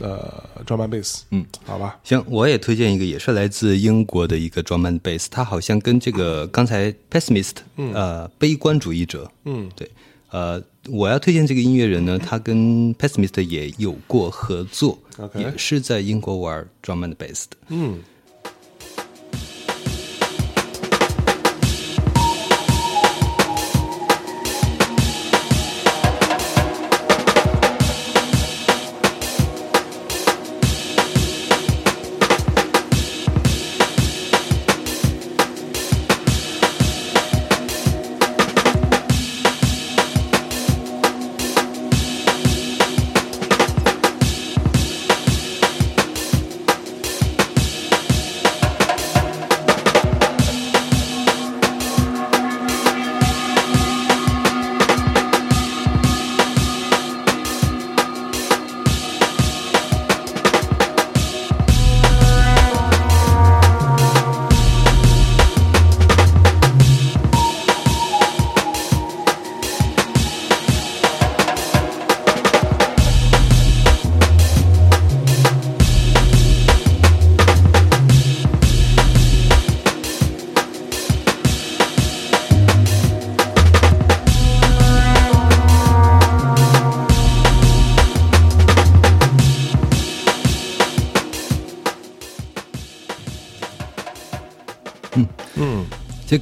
[0.01, 9.91] 呃 drum and bass，嗯，好吧，行，我也推荐一个，也是来自英国的一个 drum and bass，它好像跟这个刚才 pessimist，嗯呃，悲观主义者，嗯对，
[10.31, 14.97] 呃，我要推荐这个音乐人呢， 他跟 pessimist 也有过合作
[15.35, 17.57] 也是在英国玩 drum and bass 的。
[17.71, 17.99] 嗯。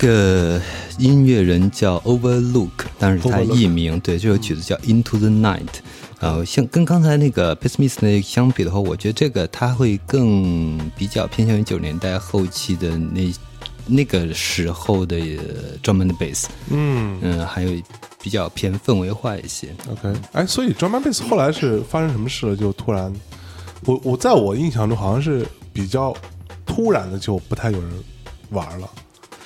[0.07, 0.61] 个
[0.99, 5.81] 音乐人叫 Overlook，但是他艺名对这首曲子叫 Into the Night。
[6.21, 13.31] 呃，像跟刚才那个 Pessimist 那相比的话，我觉得这个他会更比较偏向于九十年代后期的那
[13.87, 17.83] 那个时候的呃专门的 bass，嗯嗯、还有
[18.23, 19.69] 比较偏氛围化一些。
[19.91, 22.57] ，OK，哎，所以 drum and bass 后来是发生什么事了？
[22.57, 23.13] 就突然，
[23.85, 26.17] 我我在我印象中好像是比较
[26.65, 27.91] 突然的，就不太有人
[28.51, 28.89] 玩了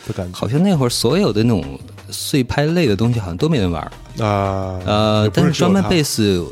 [0.07, 0.38] 的感觉。
[0.38, 1.78] 好像那会儿所有的那种
[2.11, 4.80] 碎拍类的东西好像都没人玩儿，啊。
[4.84, 6.44] 呃，但是专门贝斯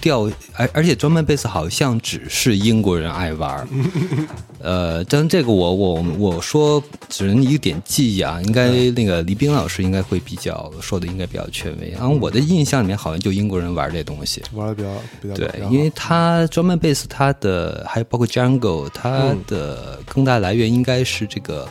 [0.00, 3.68] 调，而而且专门贝斯好像只是英国人爱玩儿，
[4.60, 14.42] 呃，但这个我我我说只能一点记忆啊，应该那个黎兵老师应该会比较说的应该比较权威，然后我的印象里面好像就英国人玩这东西。
[14.52, 14.88] 玩的比较
[15.22, 21.66] 比较对因为它专门贝斯，它的还有包括 Jungle，它的更大来源应该是这个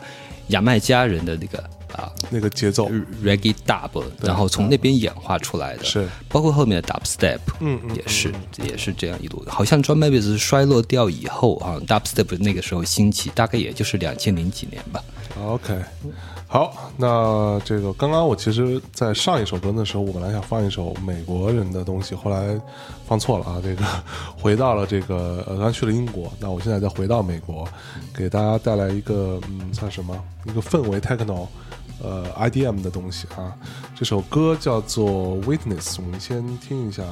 [0.54, 1.58] 牙买加人的那个
[1.94, 2.90] 啊那个节奏
[3.24, 6.08] ，reggae dub，然后从那边演化出来的，是。
[6.30, 8.32] 包括后面的 dubstep，嗯嗯也是
[8.64, 9.44] 也是这样一路。
[9.48, 15.04] 好像 drum and bass 衰落掉以后啊，dubstep 那个时候兴起，大概也就是两千零几年吧。
[15.42, 15.74] OK，
[16.54, 22.62] 好，那这个刚刚我其实，在上一首歌的时候，我本来想放一首美国人的东西，后来
[23.08, 23.60] 放错了啊。
[23.64, 23.84] 这个
[24.40, 27.68] 回到了这个呃，刚去了英国，那我现在再回到美国，
[28.16, 30.16] 给大家带来一个嗯，算什么？
[30.46, 31.48] 一个氛围 techno，
[32.04, 33.52] 呃，IDM 的东西啊。
[33.96, 37.04] 这首歌叫做 Witness，我们先听一下。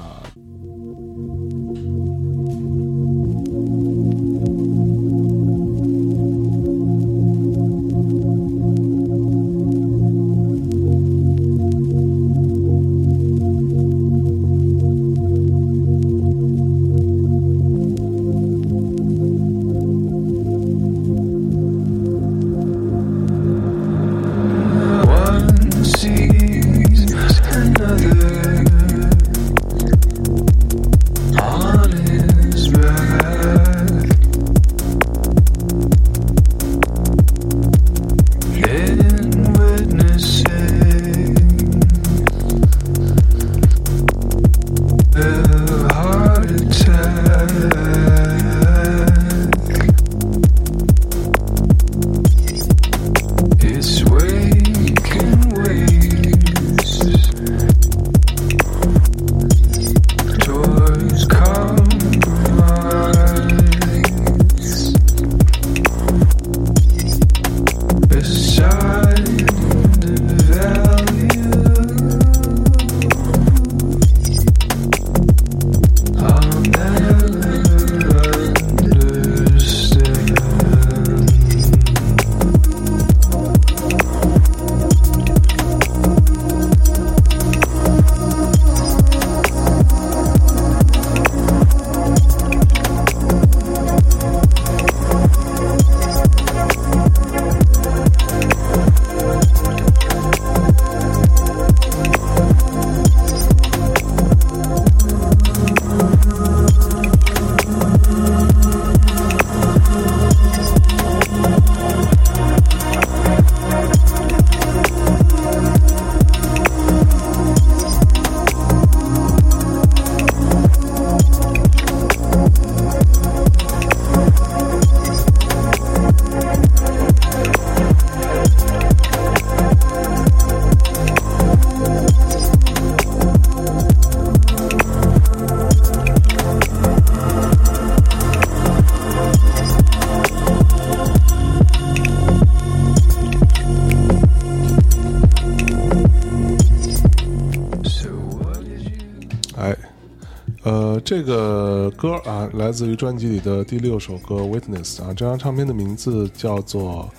[151.12, 157.14] 这个歌啊，来自于专辑里的第六首歌《Witness》啊，这张唱片的名字叫做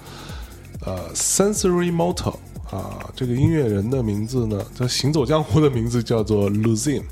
[0.87, 2.35] 呃 Sensory Motor
[2.71, 7.03] 啊，这个音乐人的名字呢，他行走江湖的名字叫做 Luzin，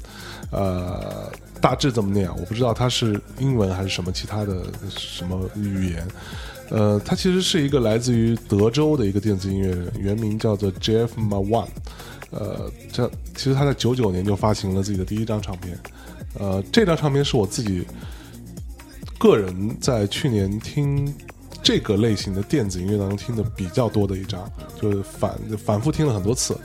[0.51, 6.09] 呃，大致怎么念我不知道，他是英文还是什么其他的什么语言。
[6.71, 11.67] 呃，他其实是一个来自于德州的一个电子音乐人，原名叫做 Jeff Mawan。
[12.31, 13.07] 呃，这
[13.37, 15.79] 其实他在九九年就发行了自己的第一张唱片。
[16.41, 17.85] 呃，这张唱片是我自己
[19.19, 21.15] 个人在去年听
[21.63, 26.59] 这个类型的电子音乐当中听的比较多的一张，就是反反复听了很多次。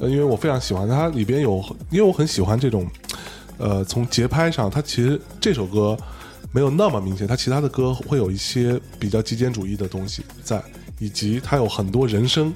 [0.00, 2.84] 呃，因为我非常喜欢它里边有，因为我很喜欢这种，
[3.58, 5.96] 呃，从节拍上，它其实这首歌
[6.50, 10.60] 没有那么明显，它其他的歌会有一些比较极简主义的东西在，
[10.98, 12.52] 以及它有很多人声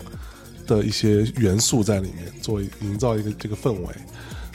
[0.67, 3.87] 的一些元素在里面，做营造一个这个氛围。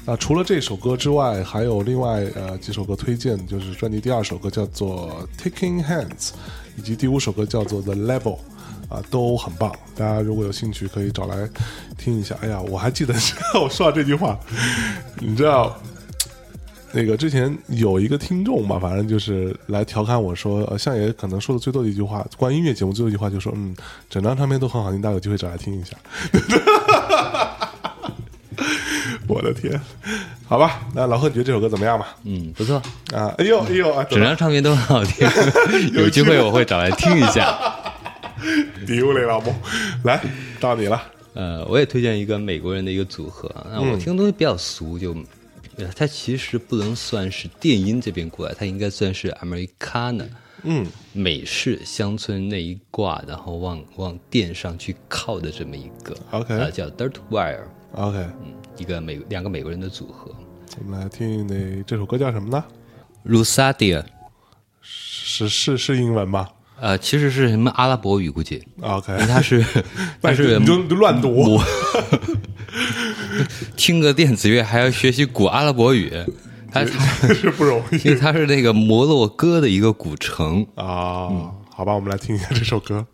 [0.06, 6.08] 那除了这首歌之外，还有另外呃几首歌推荐，就是专辑第二首歌叫做《Taking Hands》，
[6.76, 8.20] 以及第五首歌叫做《The Level》，
[8.90, 9.72] 啊，都很棒。
[9.96, 11.48] 大家如果有兴趣，可以找来
[11.96, 12.36] 听一下。
[12.42, 13.14] 哎呀，我还记得
[13.62, 14.40] 我说到这句话，
[15.20, 15.78] 你知道，
[16.92, 23.76] 那个之前有一个听众吧，反正就是来调侃我说，呃，相爷可能说的最多的一句话，关于音乐节目最后一句话就说，嗯，
[24.10, 25.96] 整张唱片都很好听，大家有机会找来听一下。
[29.28, 29.80] 我的天，
[30.48, 32.16] 好吧，那老贺，你觉得这首歌怎么样吧？
[32.24, 32.82] 嗯，不错，
[33.14, 35.28] 啊，哎呦哎呦啊，整张唱片都很好听，
[35.94, 37.58] 有机会我会找来听一下。
[38.88, 39.54] 丢了老母，
[40.06, 40.22] 来
[40.60, 41.02] 到你了，
[41.34, 45.14] 呃，我也推荐一个美国人的一个组合啊，那我听的东西比较俗，就
[45.76, 50.26] 呃它其实不能算是电音这边过来，它应该算是 Americana，
[50.64, 57.60] 嗯，美式乡村那一挂，然后往往电上去靠的这么一个 OK 呃叫 Dirt Wire，
[57.94, 60.32] OK，嗯，一个美两个美国人的组合
[60.80, 62.64] 我们来听那这首歌叫什么呢
[63.26, 64.04] ？，Rusadia，
[64.82, 66.48] 是是是英文吗
[66.80, 69.66] 呃，其实是什么阿拉伯语估计，？OK，因为它是
[70.22, 71.60] 但是你就你就乱读
[73.76, 76.10] 听个电子乐还要学习古阿拉伯语，
[76.72, 80.66] 它它 是不容易因为它是那个摩洛哥的一个古城。
[80.76, 81.52] 啊。
[81.70, 83.06] 好吧，我们来听一下这首歌。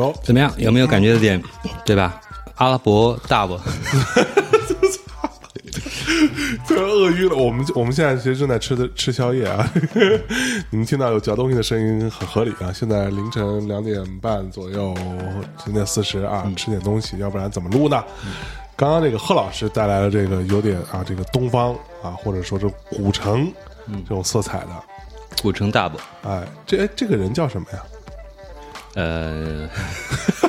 [0.00, 0.52] 有怎么样？
[0.56, 1.42] 有没有感觉有点，
[1.84, 2.20] 对吧？
[2.56, 3.58] 阿拉伯大不？
[6.66, 7.36] 突然饿晕了。
[7.36, 9.72] 我们我们现在其实正在吃的吃宵夜啊，
[10.70, 12.72] 你们听到有嚼东西的声音很合理啊。
[12.72, 14.94] 现在凌晨两点半左右，
[15.64, 18.02] 零点四十啊，吃点东西，要不然怎么录呢？
[18.76, 21.72] 刚刚这个贺老师带来了这个有点啊，这个东方
[22.02, 23.50] 啊，或者说是古城
[24.08, 24.70] 这种色彩的，
[25.42, 27.82] 古城大伯，哎，这哎这个人叫什么呀？
[28.94, 29.68] 呃，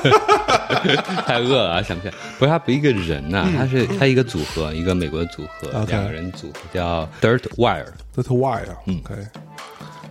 [1.26, 2.14] 太饿了啊，想不起来。
[2.38, 8.98] 不是他不一个人呐、他是他一个组合，一个美国的组合两个人组合叫 Dirt Wire，Dirt Wire，、嗯。
[8.98, 9.14] O k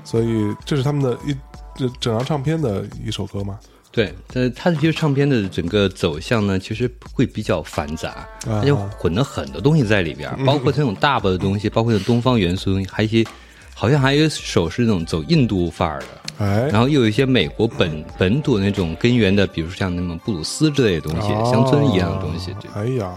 [0.04, 1.36] 所以这是他们的一
[1.76, 3.60] 这整张唱片的一首歌吗？
[3.92, 13.30] 对，呃，他的其实唱片的整个走向呢，其实会比较繁杂，它就混了很多东西在里边儿，包括这种大把的东西，包括这种东方元素东西，还有一些
[13.76, 16.08] 好像还有一首是那种走印度范儿的，
[16.42, 22.56] 哎，然后又有一些美国本本土那种根源的，比如说像那种布鲁斯之类的东西，乡村一样的东西。
[22.60, 23.14] 这哎呀，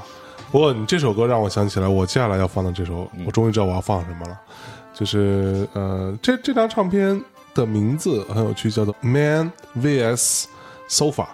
[0.52, 4.38] 不过你这首歌让我想起来，我接下来要放的这首，我终于知道我要放什么了，
[4.92, 7.18] 就是呃，这这张唱片
[7.54, 9.50] 的名字很有趣，叫做《Man
[9.80, 10.44] vs
[10.90, 11.26] Sofa》，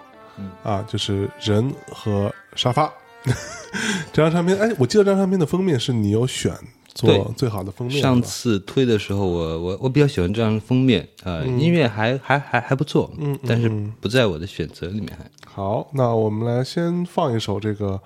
[0.63, 2.89] 啊，就是人和沙发。
[4.13, 6.53] 这张唱片，哎，我记得这张唱片的封面是你有选
[6.93, 13.69] 做对最好的封面，上次推的时候我，我我比较喜欢这样的封面，呃，音乐还还还还不错，嗯，但是
[13.99, 15.25] 不在我的选择里面还。
[15.49, 17.99] 好，那我们来先放一首这个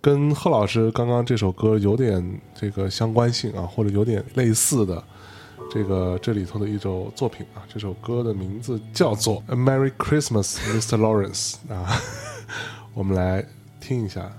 [0.00, 5.02] 跟贺老师刚刚这首歌有点这个相关性啊，或者有点类似的
[5.72, 7.62] 这个这里头的一首作品啊。
[7.72, 10.98] 这首歌的名字叫做《A Merry Christmas, Mr.
[10.98, 12.00] Lawrence》啊，
[12.94, 13.44] 我们来
[13.80, 14.30] 听一下。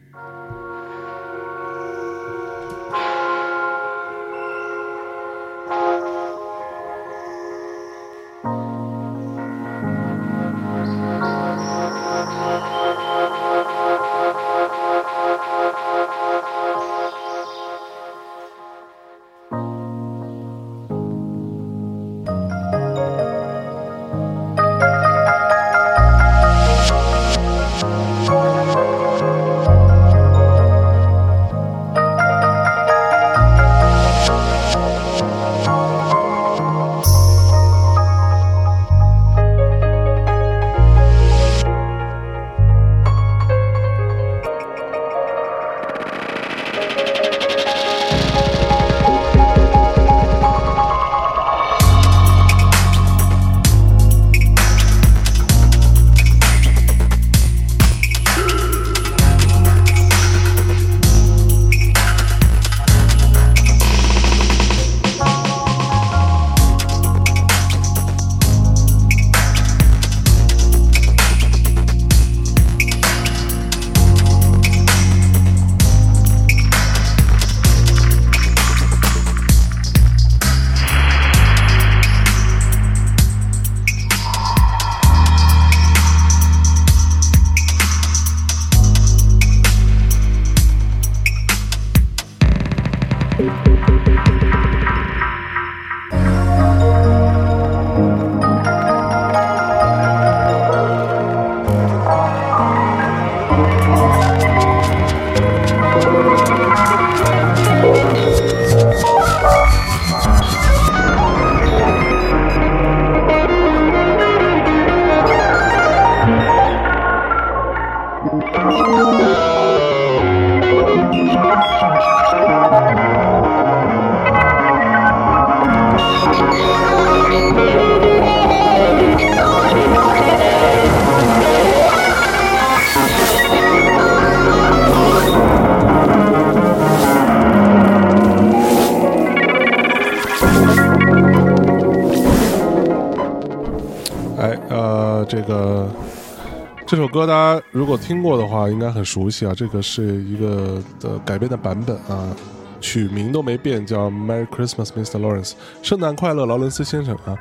[147.06, 149.54] 首歌大家如果听过的话，应该很熟悉啊。
[149.56, 152.36] 这个是一个的改编的版本啊，
[152.82, 155.20] 曲名都没变，叫《Merry Christmas, Mr.
[155.20, 155.52] Lawrence》，
[155.84, 157.38] 圣诞快乐，劳伦斯先生啊。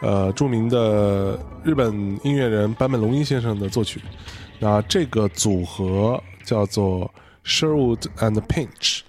[0.00, 1.92] 呃，著名的日本
[2.22, 4.00] 音乐人坂本龙一先生的作曲。
[4.58, 7.12] 那这个组合叫做
[7.44, 9.00] Sherwood and Pinch。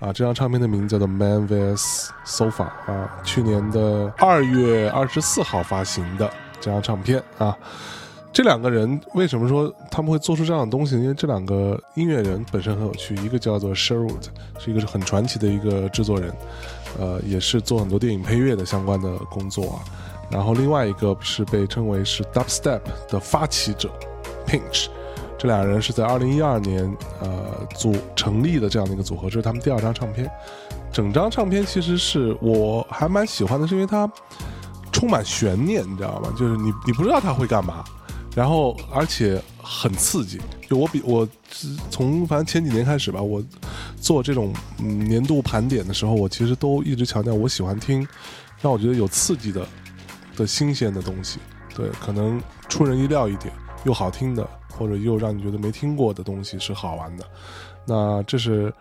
[0.00, 2.50] 啊，这张唱片的名字叫做《Man vs Sofa》
[2.92, 6.28] 啊，去年的二月二十四号发行的
[6.60, 7.56] 这张唱片啊。
[8.32, 10.94] 这两个人为什么说他们会做出这样的东西？
[10.96, 14.24] 因为这两个音乐人本身很有趣，一个叫做 Sherwood，
[14.58, 16.34] 是一个是很传奇的一个制作人，
[16.98, 19.84] 呃，也是做很多电影配乐的相关的工作啊。
[20.30, 23.90] 然后另外一个是被称为是 Dubstep 的发起者
[24.46, 24.86] Pinch。
[25.36, 30.30] 这俩人是在二零一二年呃组成立的这样的一个组合，这是他们第二张唱片。
[30.90, 34.10] 整张唱片其实是我还蛮喜欢的，是因为它
[34.90, 36.32] 充满悬念，你知道吗？
[36.38, 37.82] 就是你你不知道他会干嘛，
[38.34, 40.40] 然后而且很刺激。
[40.68, 41.28] 就我比我
[41.90, 43.44] 从反正前几年开始吧，我
[44.00, 48.06] 做这种嗯年度盘点的时候，我其实都一直强调我喜欢听
[48.60, 49.66] 让我觉得有刺激的
[50.36, 51.38] 的新鲜的东西。
[51.74, 53.52] 对，可能出人意料一点，
[53.84, 57.24] 又好听的，或者又让你觉得没听过的东西是好玩的。
[57.86, 58.72] 那这是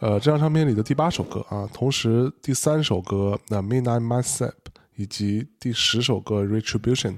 [0.00, 4.54] 呃这张唱片里的第八首歌啊，同时第三首歌那 Midnight Mass Up
[4.96, 7.16] 以及第十首歌 Retribution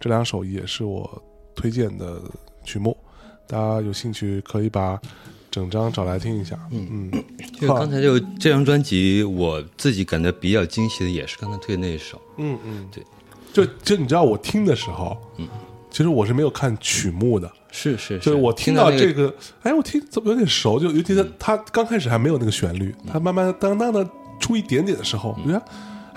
[0.00, 1.22] 这两首也是我
[1.58, 2.22] 推荐的
[2.62, 2.96] 曲目，
[3.48, 4.96] 大家有兴趣可以把
[5.50, 6.56] 整张找来听一下。
[6.70, 7.10] 嗯。
[7.12, 7.24] 嗯，
[7.60, 12.20] 就刚才就这张专辑，我自己感觉比较惊喜的也是刚才推的那一首。
[12.36, 13.02] 嗯嗯，对，
[13.52, 15.48] 就就你知道我听的时候，嗯，
[15.90, 20.78] 其实我是没有看曲目的，是是，就是我听到这个，哎，我听怎么有点熟？
[20.78, 23.10] 就尤其是他刚开始还没有那个旋律，嗯。
[23.12, 25.64] 他慢慢当当的出一点点的时候，我觉得，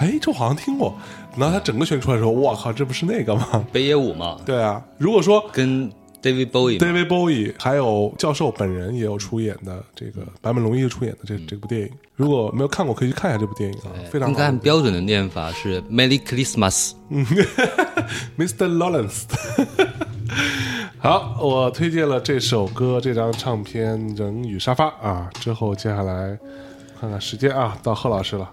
[0.02, 0.96] 哎，这我好像听过。
[1.38, 3.64] 然后他整个旋律出来的时候，我靠，这不是那个吗？
[3.72, 5.90] 北野武吗，对啊，如果说跟
[6.22, 16.94] David Bowie、David Bowie 还有教授本人也有出演的这个坂本龙一出演的这这部电影，如果没有看过，可以去看一下这部电影啊，非常应该按标准的念法是 Merry Christmas。
[18.38, 18.68] Mr.
[18.68, 19.24] Lawrence。
[21.00, 25.30] 好，我推荐了这首歌、这张唱片《人与沙发》啊。
[25.40, 26.38] 之后接下来
[27.00, 28.48] 看看时间啊，到贺老师了。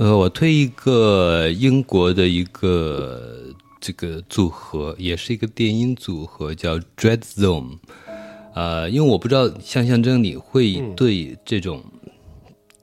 [0.00, 7.76] 呃，我推一个英国的一个这个组合，也是一个电音组合，叫 Dread Zone。
[8.54, 11.84] 呃，因为我不知道像象征你会对这种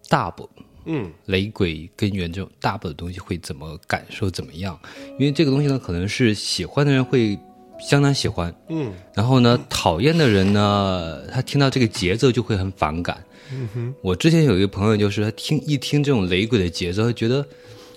[0.07, 0.47] dub
[0.85, 4.79] 嗯雷鬼根源这种 dub 的东西会怎么感受怎么样？
[5.17, 7.35] 因为这个东西呢，可能是喜欢的人会
[7.79, 13.23] 相当喜欢，嗯然后呢，讨厌的人呢，他听到这个节奏就会很反感。
[13.51, 17.45] 嗯哼，我之前有一个朋友，就是他听一听这种雷鬼的节奏，他觉得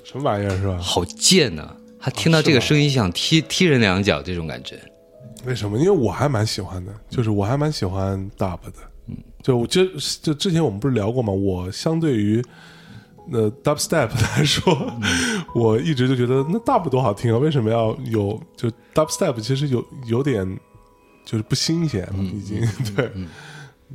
[0.04, 0.78] 什么玩意儿是吧？
[0.78, 4.78] 好贱呐、他听到这个声音想踢踢人两脚，这种感觉。
[5.46, 5.78] 为什么？
[5.78, 8.72] 因为我还蛮喜欢的，就是我还蛮喜欢 dub 的。
[9.08, 9.84] 嗯，就我就
[10.22, 11.32] 就之前我们不是聊过吗？
[11.32, 12.44] 我相对于
[13.28, 14.92] 那 dubstep 来说，
[15.54, 17.38] 我一直就觉得那 dub 多好听啊！
[17.38, 20.46] 为什么要有就 dubstep 其实有有点
[21.24, 22.60] 就是不新鲜了，已经、
[22.94, 23.10] 对。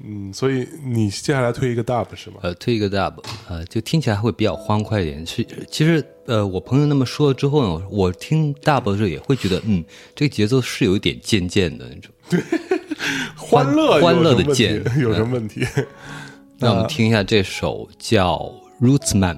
[0.03, 2.37] 嗯，所以你接下来推一个 dub 是吗？
[2.41, 3.13] 呃，推一个 dub，
[3.47, 5.25] 呃，就听起来会比较欢快一点。
[5.25, 9.83] 是，其实呃，我朋友那么说了之后呢，我听 dub 的时候也会觉得，嗯，
[10.13, 12.11] 这个节奏是有一点渐渐的那种。
[12.29, 12.41] 对
[13.37, 15.65] 欢乐欢乐的渐有什么问题？
[16.57, 18.37] 那我们听一下这首叫
[18.85, 19.37] 《Rootsman》。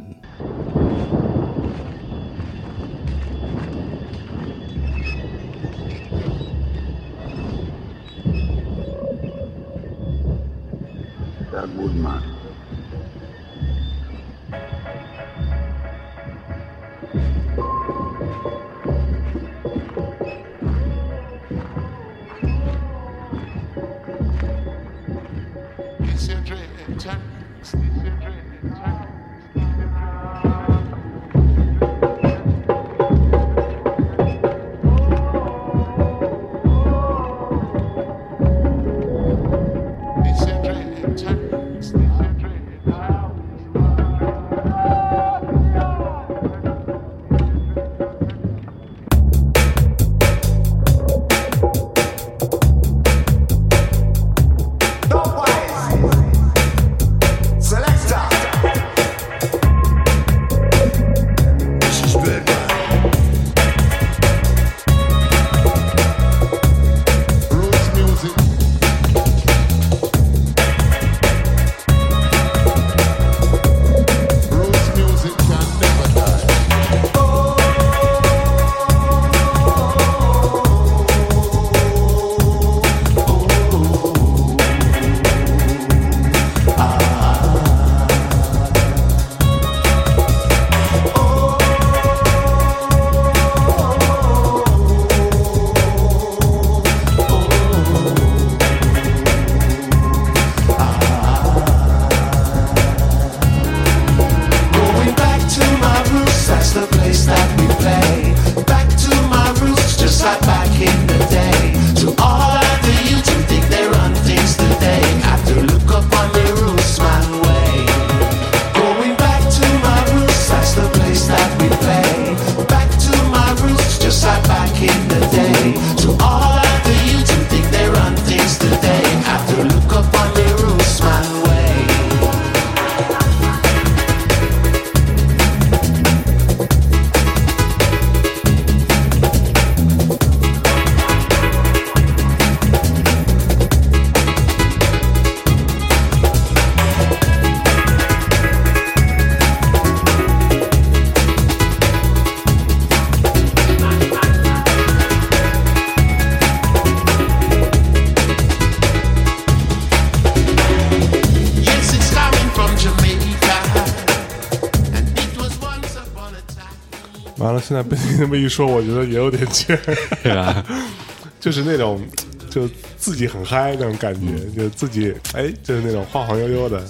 [167.78, 169.80] 在被你那么一说，我觉得也有点贱，
[170.24, 170.66] 对吧？
[171.40, 172.04] 就是那种
[172.50, 172.68] 就
[172.98, 176.84] 自己很嗨那种感觉，就自己哎，就是那种晃晃悠悠的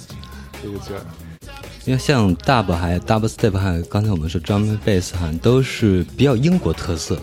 [0.64, 1.02] 那个劲儿。
[1.86, 7.22] 因为像 dub 还有 dub step 还有刚才我们说 drum bass 好像都是比较英国特色的，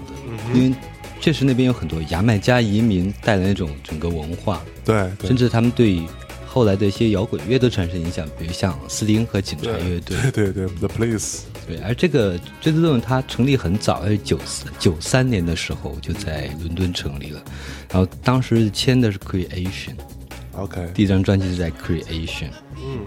[0.54, 0.74] 因为
[1.20, 6.02] 确实那边有很多牙买加移民带来那种整个文化，对，对甚至他们对
[6.46, 10.16] 后来的一些摇滚乐都产生影响，比如像斯丁和警察乐队。
[10.30, 17.42] 对对对，The Police，对，而这个追思动它成立很早，是九四九三年的时候就在伦敦成立了，
[17.90, 22.50] 然后当时签的是 Creation，OK，第一张专辑是在 Creation。
[22.76, 23.00] 嗯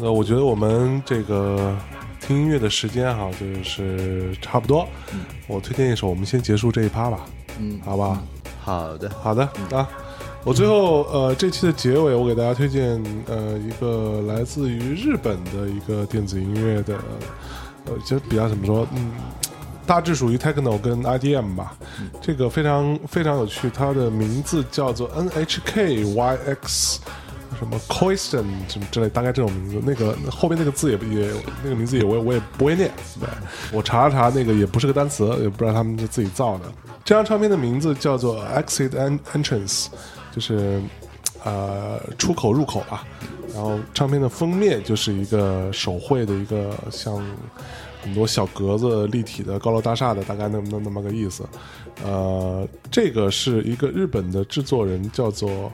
[0.00, 1.76] 那我觉得我们这个
[2.20, 4.88] 听音乐的时间哈，就是差不多。
[5.46, 7.20] 我推荐一首，我们先结束这一趴吧。
[7.60, 8.20] 嗯，好吧。
[8.60, 9.88] 好的，好的啊，
[10.42, 16.98] 我最后呃这期的结尾，我给大家推荐呃一个来自于日本的一个电子音乐的，
[17.86, 19.10] 呃，就比较怎么说，嗯，
[19.86, 21.76] 大致属于 techno 跟 IDM 吧。
[22.20, 26.98] 这个非常非常有趣，它的名字叫做 NHKYX。
[27.56, 31.30] 什么 c o i s t o n 什么之类，大概这种名字，那个后边那个字也也
[31.62, 32.90] 那个名字也我也我也不会念，
[33.20, 33.28] 对
[33.72, 36.64] 我查了查，那个也不是个单词，也不知道他们是自己造的。
[37.04, 39.86] 这张唱片的名字叫做 Exit and Entrance，
[40.32, 40.82] 就是
[41.44, 43.04] 呃出口入口吧。
[43.54, 47.24] 然后唱片的封面就是一个手绘的一个像
[48.02, 51.44] 很多小格子立体的高楼大厦的，大概那那那么个意思。
[52.02, 55.72] 呃，这个是一个日本的制作人，叫做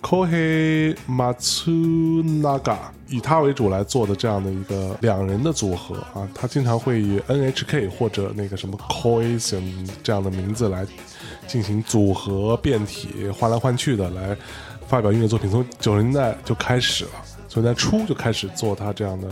[0.00, 2.78] Kohei Matsunaga，
[3.08, 10.86] 以他为主来做的这样的一个两人的组合啊，他经常会以 NHK 或者那个什么 Cohesion 这样的名字来
[11.46, 14.36] 进行组合变体，换来换去的来
[14.88, 15.48] 发表音乐作品。
[15.50, 17.10] 从九十年代就开始了，
[17.46, 19.28] 九十年代初就开始做他这样的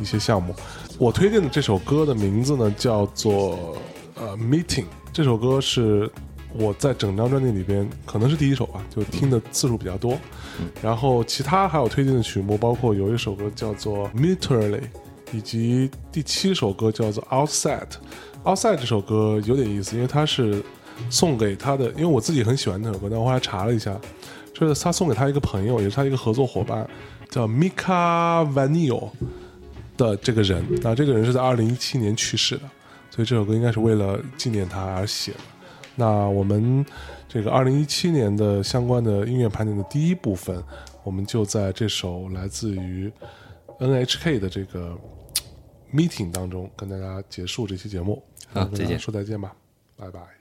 [0.00, 0.54] 一些项目。
[0.98, 3.76] 我推荐的这首歌的名字呢，叫做
[4.16, 4.84] 呃 Meeting。
[5.12, 6.10] 这首歌是
[6.52, 10.18] 我在整张专辑里边可能是第一首吧，就听的次数比较多。
[10.82, 14.80] 然后其他还有推荐的曲目，包括有一首歌叫做 Mutually，
[15.32, 17.88] 以及第七首歌叫做 Outside。
[18.44, 20.62] Outside 这首歌有点意思，因为它是
[21.10, 23.98] 送给他的，因为我自己很喜欢这首歌，但我后来查了一下，
[24.58, 26.88] 就是他送给他一个朋友，也是他一个合作伙伴，
[27.28, 29.10] 叫 Mika Vanille
[29.98, 30.64] 的这个人。
[30.82, 32.62] 那这个人是在二零一七年去世的，
[33.10, 35.38] 所以这首歌应该是为了纪念他而写的。
[35.94, 36.84] 那我们
[37.28, 40.62] 这个二零一七年的相关的音乐盘点的第一部分，
[41.04, 43.12] 我们就在这首来自于
[43.78, 44.96] NHK 的这个
[45.92, 48.22] meeting 当中跟大家结束这期节目。
[48.52, 49.54] 好再见说再见吧，
[49.96, 50.35] 拜拜。